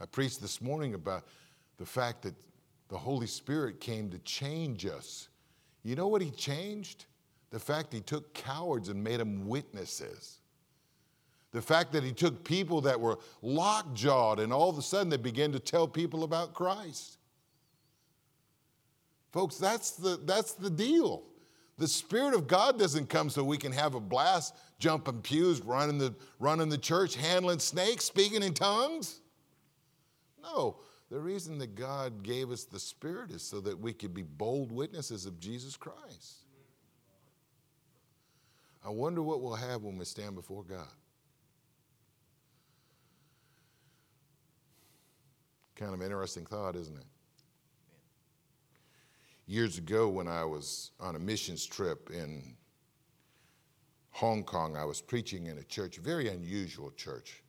I 0.00 0.06
preached 0.06 0.42
this 0.42 0.60
morning 0.60 0.94
about 0.94 1.28
the 1.76 1.86
fact 1.86 2.22
that 2.22 2.34
the 2.88 2.98
Holy 2.98 3.28
Spirit 3.28 3.80
came 3.80 4.10
to 4.10 4.18
change 4.18 4.84
us. 4.84 5.28
You 5.84 5.94
know 5.94 6.08
what 6.08 6.20
He 6.20 6.32
changed? 6.32 7.04
The 7.50 7.60
fact 7.60 7.92
He 7.92 8.00
took 8.00 8.34
cowards 8.34 8.88
and 8.88 9.04
made 9.04 9.20
them 9.20 9.46
witnesses. 9.46 10.40
The 11.54 11.62
fact 11.62 11.92
that 11.92 12.02
he 12.02 12.10
took 12.10 12.42
people 12.42 12.80
that 12.80 13.00
were 13.00 13.20
lockjawed 13.40 14.40
and 14.40 14.52
all 14.52 14.68
of 14.68 14.76
a 14.76 14.82
sudden 14.82 15.08
they 15.08 15.16
began 15.16 15.52
to 15.52 15.60
tell 15.60 15.86
people 15.86 16.24
about 16.24 16.52
Christ. 16.52 17.18
Folks, 19.30 19.56
that's 19.56 19.92
the, 19.92 20.18
that's 20.24 20.54
the 20.54 20.68
deal. 20.68 21.22
The 21.78 21.86
Spirit 21.86 22.34
of 22.34 22.48
God 22.48 22.76
doesn't 22.76 23.08
come 23.08 23.30
so 23.30 23.44
we 23.44 23.56
can 23.56 23.70
have 23.70 23.94
a 23.94 24.00
blast, 24.00 24.56
jumping 24.80 25.22
pews, 25.22 25.60
running 25.60 25.96
the, 25.96 26.12
running 26.40 26.68
the 26.68 26.78
church, 26.78 27.14
handling 27.14 27.60
snakes, 27.60 28.04
speaking 28.04 28.42
in 28.42 28.52
tongues. 28.52 29.20
No, 30.42 30.78
the 31.08 31.20
reason 31.20 31.58
that 31.58 31.76
God 31.76 32.24
gave 32.24 32.50
us 32.50 32.64
the 32.64 32.80
Spirit 32.80 33.30
is 33.30 33.42
so 33.42 33.60
that 33.60 33.78
we 33.78 33.92
could 33.92 34.12
be 34.12 34.22
bold 34.22 34.72
witnesses 34.72 35.24
of 35.24 35.38
Jesus 35.38 35.76
Christ. 35.76 36.38
I 38.84 38.90
wonder 38.90 39.22
what 39.22 39.40
we'll 39.40 39.54
have 39.54 39.84
when 39.84 39.96
we 39.96 40.04
stand 40.04 40.34
before 40.34 40.64
God. 40.64 40.88
Kind 45.76 45.92
of 45.92 46.02
interesting 46.02 46.46
thought, 46.46 46.76
isn't 46.76 46.96
it? 46.96 47.04
Years 49.46 49.76
ago, 49.76 50.08
when 50.08 50.28
I 50.28 50.44
was 50.44 50.92
on 51.00 51.16
a 51.16 51.18
missions 51.18 51.66
trip 51.66 52.10
in 52.10 52.56
Hong 54.12 54.44
Kong, 54.44 54.76
I 54.76 54.84
was 54.84 55.00
preaching 55.00 55.46
in 55.46 55.58
a 55.58 55.64
church, 55.64 55.98
a 55.98 56.00
very 56.00 56.28
unusual 56.28 56.92
church. 56.92 57.42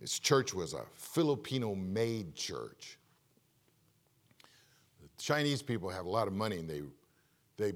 This 0.00 0.18
church 0.18 0.54
was 0.54 0.72
a 0.72 0.82
Filipino 0.94 1.74
made 1.74 2.34
church. 2.34 2.98
The 5.00 5.08
Chinese 5.22 5.62
people 5.62 5.90
have 5.90 6.06
a 6.06 6.10
lot 6.10 6.26
of 6.26 6.32
money 6.32 6.58
and 6.58 6.68
they, 6.68 6.82
they 7.56 7.72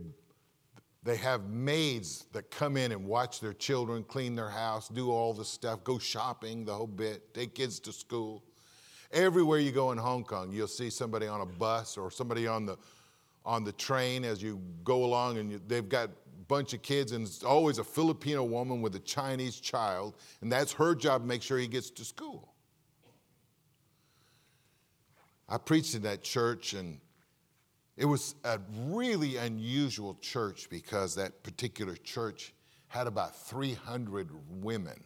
they 1.07 1.17
have 1.17 1.49
maids 1.49 2.27
that 2.33 2.51
come 2.51 2.77
in 2.77 2.91
and 2.91 3.07
watch 3.07 3.39
their 3.39 3.53
children, 3.53 4.03
clean 4.03 4.35
their 4.35 4.51
house, 4.51 4.89
do 4.89 5.13
all 5.13 5.33
the 5.33 5.45
stuff, 5.45 5.85
go 5.85 5.99
shopping, 5.99 6.65
the 6.65 6.75
whole 6.75 6.89
bit, 6.89 7.33
take 7.33 7.55
kids 7.55 7.79
to 7.81 7.93
school. 7.93 8.43
Everywhere 9.13 9.61
you 9.61 9.71
go 9.71 9.93
in 9.93 9.99
Hong 9.99 10.25
Kong, 10.25 10.51
you'll 10.51 10.67
see 10.67 10.91
somebody 10.91 11.29
on 11.29 11.43
a 11.43 11.47
bus 11.47 11.97
or 11.97 12.11
somebody 12.11 12.49
on 12.49 12.67
the 12.67 12.77
on 13.45 13.63
the 13.63 13.71
train 13.71 14.25
as 14.25 14.43
you 14.43 14.61
go 14.83 15.05
along, 15.05 15.39
and 15.39 15.53
you, 15.53 15.61
they've 15.69 15.89
got 15.89 16.09
a 16.09 16.45
bunch 16.49 16.75
of 16.75 16.83
kids, 16.83 17.13
and 17.13 17.25
it's 17.25 17.45
always 17.45 17.79
a 17.79 17.85
Filipino 17.85 18.43
woman 18.43 18.83
with 18.83 18.97
a 18.97 18.99
Chinese 18.99 19.61
child, 19.61 20.15
and 20.41 20.51
that's 20.51 20.73
her 20.73 20.97
job 20.97 21.23
to 21.23 21.29
make 21.29 21.43
sure 21.43 21.57
he 21.57 21.69
gets 21.69 21.89
to 21.91 22.05
school. 22.05 22.53
I 25.49 25.59
preached 25.59 25.95
in 25.95 26.03
that 26.03 26.25
church, 26.25 26.73
and 26.73 26.99
it 27.97 28.05
was 28.05 28.35
a 28.45 28.59
really 28.79 29.37
unusual 29.39 30.15
church 30.21 30.69
because 30.69 31.15
that 31.15 31.43
particular 31.43 31.97
church 31.97 32.53
had 32.89 33.07
about 33.07 33.35
300 33.35 34.31
women. 34.63 35.03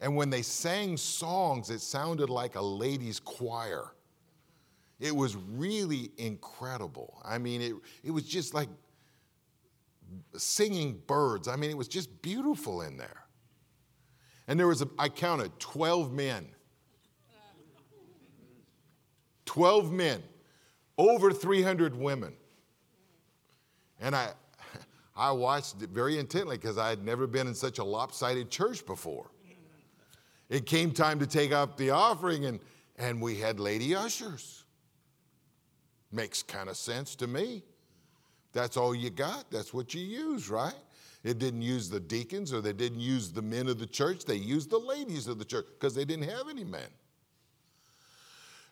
And 0.00 0.14
when 0.14 0.28
they 0.28 0.42
sang 0.42 0.96
songs, 0.96 1.70
it 1.70 1.80
sounded 1.80 2.28
like 2.28 2.56
a 2.56 2.60
ladies' 2.60 3.18
choir. 3.18 3.94
It 5.00 5.14
was 5.14 5.36
really 5.36 6.10
incredible. 6.18 7.20
I 7.24 7.38
mean, 7.38 7.62
it, 7.62 7.74
it 8.02 8.10
was 8.10 8.24
just 8.24 8.52
like 8.52 8.68
singing 10.36 11.00
birds. 11.06 11.48
I 11.48 11.56
mean, 11.56 11.70
it 11.70 11.76
was 11.76 11.88
just 11.88 12.22
beautiful 12.22 12.82
in 12.82 12.98
there. 12.98 13.24
And 14.46 14.60
there 14.60 14.68
was, 14.68 14.82
a, 14.82 14.88
I 14.98 15.08
counted 15.08 15.58
12 15.58 16.12
men. 16.12 16.48
12 19.46 19.92
men 19.92 20.22
over 20.98 21.32
300 21.32 21.96
women. 21.96 22.32
And 24.00 24.14
I, 24.14 24.32
I 25.16 25.32
watched 25.32 25.82
it 25.82 25.90
very 25.90 26.18
intently 26.18 26.56
because 26.56 26.78
I 26.78 26.88
had 26.88 27.04
never 27.04 27.26
been 27.26 27.46
in 27.46 27.54
such 27.54 27.78
a 27.78 27.84
lopsided 27.84 28.50
church 28.50 28.84
before. 28.84 29.30
It 30.50 30.66
came 30.66 30.92
time 30.92 31.18
to 31.20 31.26
take 31.26 31.52
up 31.52 31.76
the 31.76 31.90
offering, 31.90 32.44
and, 32.44 32.60
and 32.96 33.20
we 33.20 33.36
had 33.36 33.58
lady 33.58 33.94
ushers. 33.94 34.64
Makes 36.12 36.42
kind 36.42 36.68
of 36.68 36.76
sense 36.76 37.16
to 37.16 37.26
me. 37.26 37.62
That's 38.52 38.76
all 38.76 38.94
you 38.94 39.10
got, 39.10 39.50
that's 39.50 39.74
what 39.74 39.94
you 39.94 40.00
use, 40.00 40.48
right? 40.48 40.74
It 41.24 41.38
didn't 41.38 41.62
use 41.62 41.88
the 41.88 41.98
deacons 41.98 42.52
or 42.52 42.60
they 42.60 42.72
didn't 42.72 43.00
use 43.00 43.32
the 43.32 43.42
men 43.42 43.66
of 43.68 43.78
the 43.78 43.86
church, 43.86 44.24
they 44.24 44.36
used 44.36 44.70
the 44.70 44.78
ladies 44.78 45.26
of 45.26 45.38
the 45.38 45.44
church 45.44 45.66
because 45.72 45.94
they 45.94 46.04
didn't 46.04 46.28
have 46.28 46.48
any 46.48 46.64
men. 46.64 46.86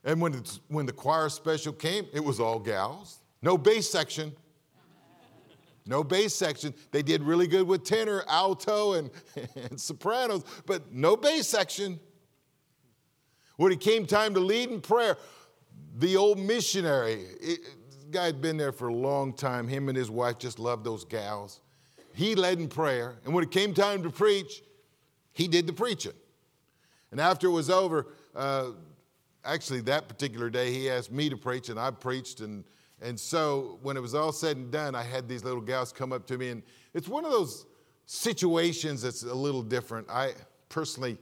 And 0.04 0.20
when, 0.20 0.34
it's, 0.34 0.60
when 0.68 0.86
the 0.86 0.92
choir 0.92 1.28
special 1.28 1.72
came, 1.72 2.06
it 2.12 2.24
was 2.24 2.40
all 2.40 2.58
gals. 2.58 3.20
No 3.40 3.56
bass 3.56 3.88
section. 3.88 4.32
No 5.86 6.04
bass 6.04 6.34
section. 6.34 6.74
They 6.90 7.02
did 7.02 7.22
really 7.22 7.46
good 7.46 7.66
with 7.66 7.84
tenor, 7.84 8.24
alto, 8.28 8.94
and, 8.94 9.10
and 9.70 9.80
sopranos, 9.80 10.44
but 10.66 10.92
no 10.92 11.16
bass 11.16 11.48
section. 11.48 11.98
When 13.56 13.72
it 13.72 13.80
came 13.80 14.06
time 14.06 14.34
to 14.34 14.40
lead 14.40 14.70
in 14.70 14.80
prayer, 14.80 15.16
the 15.98 16.16
old 16.16 16.38
missionary, 16.38 17.24
it, 17.40 17.60
guy 18.10 18.26
had 18.26 18.40
been 18.40 18.56
there 18.56 18.72
for 18.72 18.88
a 18.88 18.94
long 18.94 19.32
time. 19.32 19.66
Him 19.66 19.88
and 19.88 19.96
his 19.96 20.10
wife 20.10 20.38
just 20.38 20.58
loved 20.58 20.84
those 20.84 21.04
gals. 21.04 21.60
He 22.14 22.34
led 22.34 22.58
in 22.58 22.68
prayer, 22.68 23.16
and 23.24 23.34
when 23.34 23.42
it 23.42 23.50
came 23.50 23.72
time 23.72 24.02
to 24.02 24.10
preach, 24.10 24.62
he 25.32 25.48
did 25.48 25.66
the 25.66 25.72
preaching. 25.72 26.12
And 27.10 27.20
after 27.20 27.46
it 27.46 27.50
was 27.50 27.70
over, 27.70 28.06
uh, 28.34 28.70
actually 29.44 29.80
that 29.82 30.08
particular 30.08 30.50
day 30.50 30.72
he 30.72 30.90
asked 30.90 31.12
me 31.12 31.28
to 31.28 31.36
preach 31.36 31.68
and 31.68 31.78
I 31.78 31.90
preached 31.90 32.40
and 32.40 32.64
and 33.02 33.18
so 33.18 33.78
when 33.82 33.96
it 33.96 34.00
was 34.00 34.14
all 34.14 34.30
said 34.30 34.56
and 34.56 34.70
done, 34.70 34.94
I 34.94 35.02
had 35.02 35.28
these 35.28 35.42
little 35.42 35.60
gals 35.60 35.92
come 35.92 36.12
up 36.12 36.24
to 36.28 36.38
me 36.38 36.50
and 36.50 36.62
it's 36.94 37.08
one 37.08 37.24
of 37.24 37.32
those 37.32 37.66
situations 38.06 39.02
that's 39.02 39.24
a 39.24 39.34
little 39.34 39.62
different. 39.62 40.08
I 40.08 40.32
personally 40.68 41.18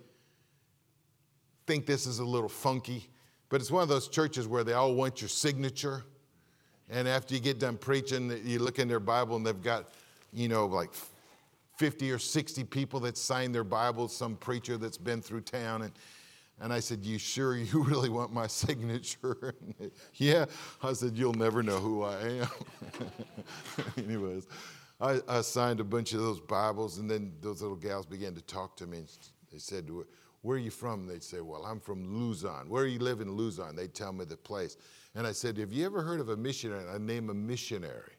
think 1.67 1.87
this 1.87 2.07
is 2.07 2.19
a 2.19 2.25
little 2.25 2.51
funky, 2.51 3.09
but 3.49 3.63
it's 3.63 3.71
one 3.71 3.83
of 3.83 3.89
those 3.89 4.09
churches 4.09 4.47
where 4.47 4.63
they 4.63 4.75
all 4.75 4.95
want 4.95 5.23
your 5.23 5.29
signature. 5.29 6.05
And 6.91 7.09
after 7.09 7.35
you 7.35 7.41
get 7.41 7.59
done 7.59 7.79
preaching, 7.79 8.39
you 8.45 8.59
look 8.59 8.79
in 8.79 8.87
their 8.87 9.01
Bible 9.01 9.37
and 9.37 9.47
they've 9.47 9.63
got, 9.63 9.95
you 10.33 10.49
know, 10.49 10.67
like 10.67 10.91
50 11.77 12.11
or 12.13 12.19
60 12.19 12.65
people 12.65 13.01
that 13.01 13.17
signed 13.17 13.55
their 13.55 13.65
Bibles, 13.65 14.15
some 14.15 14.37
preacher 14.37 14.77
that's 14.77 14.99
been 14.99 15.23
through 15.23 15.43
town. 15.43 15.83
And 15.83 15.93
and 16.61 16.73
I 16.73 16.81
said, 16.81 17.05
You 17.05 17.19
sure 17.19 17.57
you 17.57 17.83
really 17.85 18.09
want 18.09 18.33
my 18.33 18.47
signature? 18.65 19.55
yeah. 20.15 20.45
I 20.83 20.93
said, 20.93 21.17
You'll 21.17 21.35
never 21.35 21.63
know 21.63 21.79
who 21.79 22.03
I 22.03 22.21
am. 22.21 22.49
Anyways, 23.97 24.47
I, 25.01 25.21
I, 25.29 25.41
signed 25.41 25.81
a 25.81 25.85
bunch 25.85 26.13
of 26.13 26.21
those 26.21 26.41
Bibles, 26.41 26.99
and 26.99 27.11
then 27.11 27.33
those 27.41 27.63
little 27.63 27.77
gals 27.77 28.05
began 28.05 28.35
to 28.35 28.43
talk 28.43 28.77
to 28.77 28.87
me. 28.87 28.99
And 28.99 29.09
They 29.51 29.59
said, 29.59 29.91
Where 30.43 30.57
are 30.57 30.61
you 30.61 30.71
from? 30.71 31.07
They'd 31.07 31.23
say, 31.23 31.41
Well, 31.41 31.65
I'm 31.65 31.81
from 31.81 32.15
Luzon. 32.15 32.69
Where 32.69 32.85
do 32.85 32.91
you 32.91 32.99
live 32.99 33.21
in 33.21 33.33
Luzon? 33.33 33.75
They'd 33.75 33.95
tell 33.95 34.13
me 34.13 34.25
the 34.27 34.37
place. 34.37 34.77
And 35.15 35.27
I 35.27 35.33
said, 35.33 35.57
Have 35.57 35.73
you 35.73 35.87
ever 35.87 36.03
heard 36.03 36.21
of 36.21 36.29
a 36.29 36.37
missionary? 36.37 36.85
I 36.89 36.99
name 36.99 37.31
a 37.31 37.35
missionary. 37.35 38.13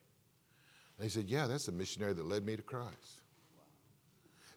They 0.99 1.09
said, 1.09 1.29
Yeah, 1.29 1.47
that's 1.47 1.67
the 1.67 1.71
missionary 1.71 2.13
that 2.13 2.25
led 2.25 2.45
me 2.45 2.55
to 2.55 2.63
Christ. 2.63 3.20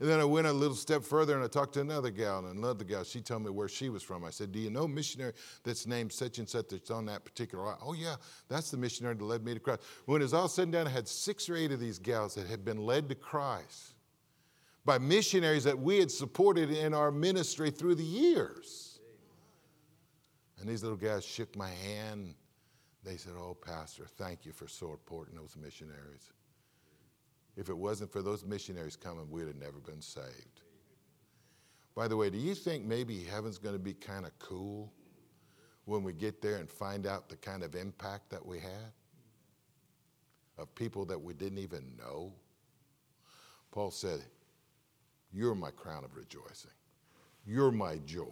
And 0.05 0.13
then 0.13 0.21
I 0.21 0.25
went 0.25 0.47
a 0.47 0.53
little 0.53 0.77
step 0.77 1.03
further 1.03 1.35
and 1.35 1.43
I 1.43 1.47
talked 1.47 1.73
to 1.75 1.81
another 1.81 2.11
gal 2.11 2.41
and 2.41 2.59
another 2.59 2.85
gal. 2.85 3.05
She 3.05 3.23
told 3.23 3.43
me 3.43 3.49
where 3.49 3.69
she 3.69 3.89
was 3.89 4.03
from. 4.03 4.23
I 4.23 4.29
said, 4.29 4.53
Do 4.53 4.59
you 4.59 4.69
know 4.69 4.87
missionary 4.87 5.33
that's 5.63 5.87
named 5.87 6.13
such 6.13 6.37
and 6.37 6.47
such 6.47 6.69
that's 6.69 6.91
on 6.91 7.07
that 7.07 7.25
particular 7.25 7.65
island? 7.65 7.81
Oh, 7.83 7.95
yeah, 7.95 8.17
that's 8.47 8.71
the 8.71 8.77
missionary 8.77 9.15
that 9.15 9.25
led 9.25 9.43
me 9.43 9.55
to 9.55 9.61
Christ. 9.61 9.81
When 10.05 10.21
it 10.21 10.25
was 10.25 10.35
all 10.35 10.47
said 10.47 10.65
and 10.65 10.73
done, 10.73 10.87
I 10.87 10.91
had 10.91 11.09
six 11.09 11.49
or 11.49 11.57
eight 11.57 11.73
of 11.73 11.81
these 11.81 11.99
gals 11.99 12.35
that 12.35 12.47
had 12.47 12.67
been 12.67 12.77
led 12.85 13.09
to 13.09 13.15
Christ 13.15 13.95
by 14.85 14.99
missionaries 14.99 15.65
that 15.65 15.79
we 15.79 16.01
had 16.01 16.11
supported 16.11 16.71
in 16.71 16.93
our 16.93 17.11
ministry 17.11 17.71
through 17.71 17.95
the 17.95 18.05
years. 18.05 19.01
And 20.61 20.69
these 20.69 20.83
little 20.83 20.99
guys 20.99 21.25
shook 21.25 21.57
my 21.57 21.71
hand. 21.71 22.35
They 23.05 23.17
said, 23.17 23.33
Oh, 23.39 23.55
Pastor, 23.55 24.05
thank 24.05 24.45
you 24.45 24.53
for 24.53 24.69
supporting 24.69 25.35
those 25.35 25.57
missionaries. 25.59 26.31
If 27.57 27.69
it 27.69 27.77
wasn't 27.77 28.13
for 28.13 28.23
those 28.23 28.45
missionaries 28.45 28.97
coming, 28.97 29.31
we'd 29.31 29.47
have 29.47 29.57
never 29.57 29.79
been 29.79 30.03
saved. 30.03 30.63
By 31.95 32.09
the 32.09 32.17
way, 32.17 32.29
do 32.29 32.39
you 32.39 32.55
think 32.55 32.85
maybe 32.85 33.23
heaven's 33.23 33.59
going 33.59 33.75
to 33.75 33.81
be 33.81 33.95
kind 33.95 34.27
of 34.27 34.37
cool 34.39 34.93
when 35.85 36.03
we 36.03 36.13
get 36.13 36.43
there 36.43 36.57
and 36.57 36.69
find 36.69 37.07
out 37.07 37.29
the 37.29 37.37
kind 37.37 37.63
of 37.63 37.77
impact 37.77 38.31
that 38.31 38.45
we 38.45 38.59
had 38.59 38.93
of 40.59 40.75
people 40.75 41.05
that 41.05 41.21
we 41.21 41.35
didn't 41.35 41.59
even 41.59 41.85
know? 41.97 42.33
Paul 43.71 43.93
said, 43.93 44.25
You're 45.33 45.55
my 45.55 45.71
crown 45.71 46.05
of 46.05 46.17
rejoicing. 46.17 46.71
You're 47.47 47.73
my 47.73 47.99
joy. 47.99 48.27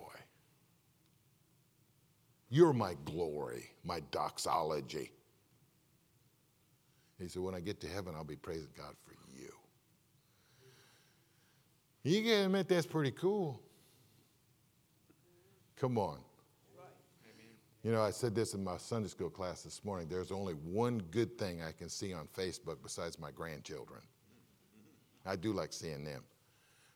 You're 2.49 2.73
my 2.73 2.97
glory, 3.05 3.71
my 3.85 4.01
doxology. 4.11 5.11
He 7.19 7.29
said, 7.29 7.43
When 7.43 7.55
I 7.55 7.61
get 7.61 7.81
to 7.81 7.89
heaven, 7.89 8.15
I'll 8.17 8.25
be 8.25 8.37
praising 8.37 8.71
God 8.77 8.95
for 9.05 9.13
you. 9.13 9.23
You 12.05 12.23
can 12.23 12.47
admit 12.47 12.69
that's 12.69 12.87
pretty 12.87 13.13
cool. 13.13 13.61
Come 15.77 15.99
on. 15.99 16.19
You 17.85 17.91
know, 17.91 18.03
I 18.03 18.11
said 18.11 18.35
this 18.35 18.55
in 18.55 18.63
my 18.63 18.77
Sunday 18.77 19.09
school 19.09 19.31
class 19.31 19.63
this 19.63 19.85
morning. 19.85 20.07
There's 20.09 20.31
only 20.31 20.55
one 20.55 20.99
good 21.11 21.37
thing 21.37 21.63
I 21.63 21.73
can 21.73 21.89
see 21.89 22.13
on 22.13 22.29
Facebook 22.37 22.77
besides 22.83 23.19
my 23.19 23.33
grandchildren. 23.33 24.01
I 25.27 25.35
do 25.35 25.53
like 25.53 25.73
seeing 25.73 26.05
them. 26.05 26.23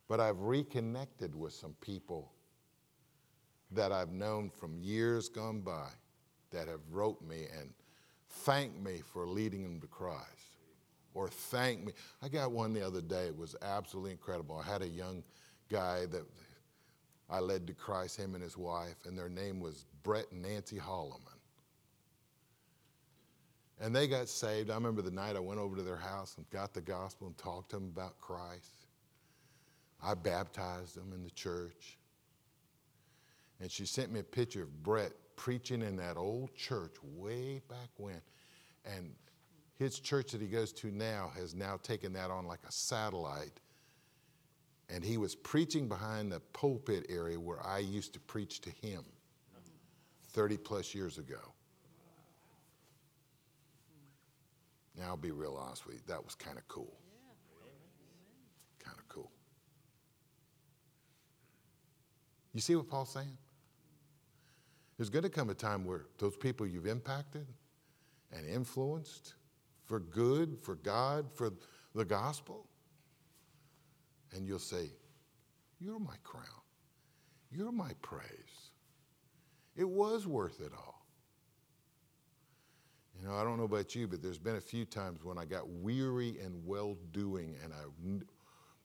But 0.09 0.21
I've 0.21 0.41
reconnected 0.41 1.35
with 1.35 1.53
some 1.53 1.75
people 1.81 2.33
that 3.73 3.91
I've 3.91 4.13
known 4.13 4.49
from 4.49 4.79
years 4.79 5.29
gone 5.29 5.61
by 5.61 5.89
that 6.53 6.69
have 6.69 6.81
wrote 6.91 7.21
me 7.21 7.47
and 7.59 7.71
thanked 8.29 8.81
me 8.83 9.03
for 9.13 9.27
leading 9.27 9.63
them 9.63 9.81
to 9.81 9.87
Christ 9.87 10.47
or 11.17 11.29
thank 11.29 11.85
me. 11.85 11.93
I 12.23 12.29
got 12.29 12.53
one 12.53 12.75
the 12.75 12.87
other 12.87 13.01
day. 13.01 13.27
It 13.27 13.37
was 13.37 13.57
absolutely 13.63 14.13
incredible. 14.13 14.63
I 14.63 14.71
had 14.71 14.83
a 14.83 14.89
young 14.89 15.25
guy 15.71 16.05
that 16.07 16.23
I 17.29 17.41
led 17.41 17.67
to 17.67 17.73
Christ, 17.73 18.19
him 18.19 18.35
and 18.35 18.43
his 18.43 18.57
wife, 18.57 18.97
and 19.07 19.19
their 19.19 19.31
name 19.31 19.59
was 19.59 19.87
Brett 20.03 20.27
and 20.31 20.43
Nancy 20.43 20.77
Holloman. 20.77 21.33
And 23.81 23.97
they 23.97 24.07
got 24.07 24.29
saved. 24.29 24.71
I 24.71 24.75
remember 24.75 25.03
the 25.03 25.11
night 25.11 25.37
I 25.37 25.41
went 25.41 25.59
over 25.59 25.77
to 25.77 25.83
their 25.83 25.97
house 25.97 26.37
and 26.37 26.49
got 26.51 26.73
the 26.73 26.81
gospel 26.81 27.27
and 27.27 27.37
talked 27.37 27.71
to 27.71 27.77
them 27.77 27.91
about 27.95 28.19
Christ. 28.19 28.87
I 30.03 30.15
baptized 30.15 30.97
them 30.97 31.13
in 31.15 31.25
the 31.25 31.31
church. 31.31 31.99
And 33.61 33.71
she 33.71 33.87
sent 33.87 34.13
me 34.13 34.21
a 34.21 34.25
picture 34.25 34.63
of 34.63 34.83
Brett 34.83 35.13
preaching 35.37 35.83
in 35.83 35.97
that 35.97 36.17
old 36.17 36.55
church 36.55 36.97
way 37.03 37.61
back 37.69 37.91
when. 37.97 38.21
And 38.85 39.15
his 39.79 40.01
church 40.01 40.33
that 40.33 40.41
he 40.41 40.47
goes 40.47 40.73
to 40.75 40.91
now 40.91 41.31
has 41.37 41.55
now 41.55 41.79
taken 41.83 42.13
that 42.15 42.31
on 42.31 42.47
like 42.47 42.61
a 42.67 42.73
satellite. 42.73 43.61
And 44.89 45.05
he 45.05 45.19
was 45.19 45.35
preaching 45.35 45.89
behind 45.89 46.33
the 46.33 46.41
pulpit 46.53 47.07
area 47.09 47.39
where 47.39 47.65
I 47.65 47.79
used 47.79 48.13
to 48.15 48.21
preach 48.21 48.61
to 48.63 48.71
him 48.71 49.05
30 50.31 50.57
plus 50.59 50.95
years 50.95 51.19
ago. 51.19 51.41
Now, 54.97 55.09
I'll 55.09 55.17
be 55.17 55.31
real 55.31 55.57
honest 55.57 55.87
with 55.87 55.97
you, 55.97 56.03
that 56.07 56.25
was 56.25 56.35
kind 56.35 56.57
of 56.57 56.67
cool. 56.69 56.97
Kind 58.83 58.97
of 58.99 59.07
cool. 59.09 59.31
You 62.55 62.61
see 62.61 62.77
what 62.77 62.89
Paul's 62.89 63.11
saying? 63.11 63.37
There's 64.97 65.11
going 65.11 65.25
to 65.25 65.31
come 65.31 65.51
a 65.51 65.55
time 65.55 65.85
where 65.85 66.07
those 66.19 66.37
people 66.37 66.67
you've 66.67 66.87
impacted 66.87 67.47
and 68.33 68.49
influenced 68.49 69.35
for 69.85 70.01
good, 70.01 70.59
for 70.63 70.77
God, 70.77 71.27
for 71.33 71.53
the 71.95 72.05
gospel, 72.05 72.67
and 74.33 74.47
you'll 74.47 74.59
say, 74.59 74.91
You're 75.79 76.01
my 76.01 76.17
crown. 76.25 76.45
You're 77.51 77.73
my 77.73 77.93
praise. 78.03 78.71
It 79.77 79.89
was 79.89 80.27
worth 80.27 80.61
it 80.61 80.73
all. 80.77 81.07
You 83.21 83.29
know, 83.29 83.35
I 83.35 83.45
don't 83.45 83.57
know 83.57 83.65
about 83.65 83.95
you, 83.95 84.07
but 84.07 84.23
there's 84.23 84.39
been 84.39 84.57
a 84.57 84.61
few 84.61 84.85
times 84.85 85.25
when 85.25 85.39
I 85.39 85.45
got 85.45 85.69
weary 85.69 86.39
and 86.43 86.55
well 86.67 86.97
doing 87.13 87.57
and 87.63 87.73
I 87.73 88.25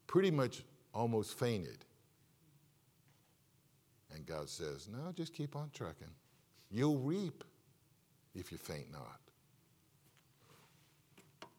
pretty 0.07 0.31
much 0.31 0.63
almost 0.93 1.37
fainted. 1.37 1.85
And 4.13 4.25
God 4.25 4.49
says, 4.49 4.87
No, 4.91 5.11
just 5.11 5.33
keep 5.33 5.55
on 5.55 5.69
trucking. 5.73 6.07
You'll 6.69 6.97
reap 6.97 7.43
if 8.33 8.51
you 8.51 8.57
faint 8.57 8.91
not. 8.91 9.19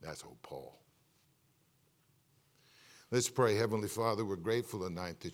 That's 0.03 0.25
old 0.25 0.41
Paul. 0.43 0.79
Let's 3.11 3.29
pray. 3.29 3.55
Heavenly 3.57 3.89
Father, 3.89 4.25
we're 4.25 4.37
grateful 4.37 4.81
tonight 4.81 5.21
that 5.21 5.31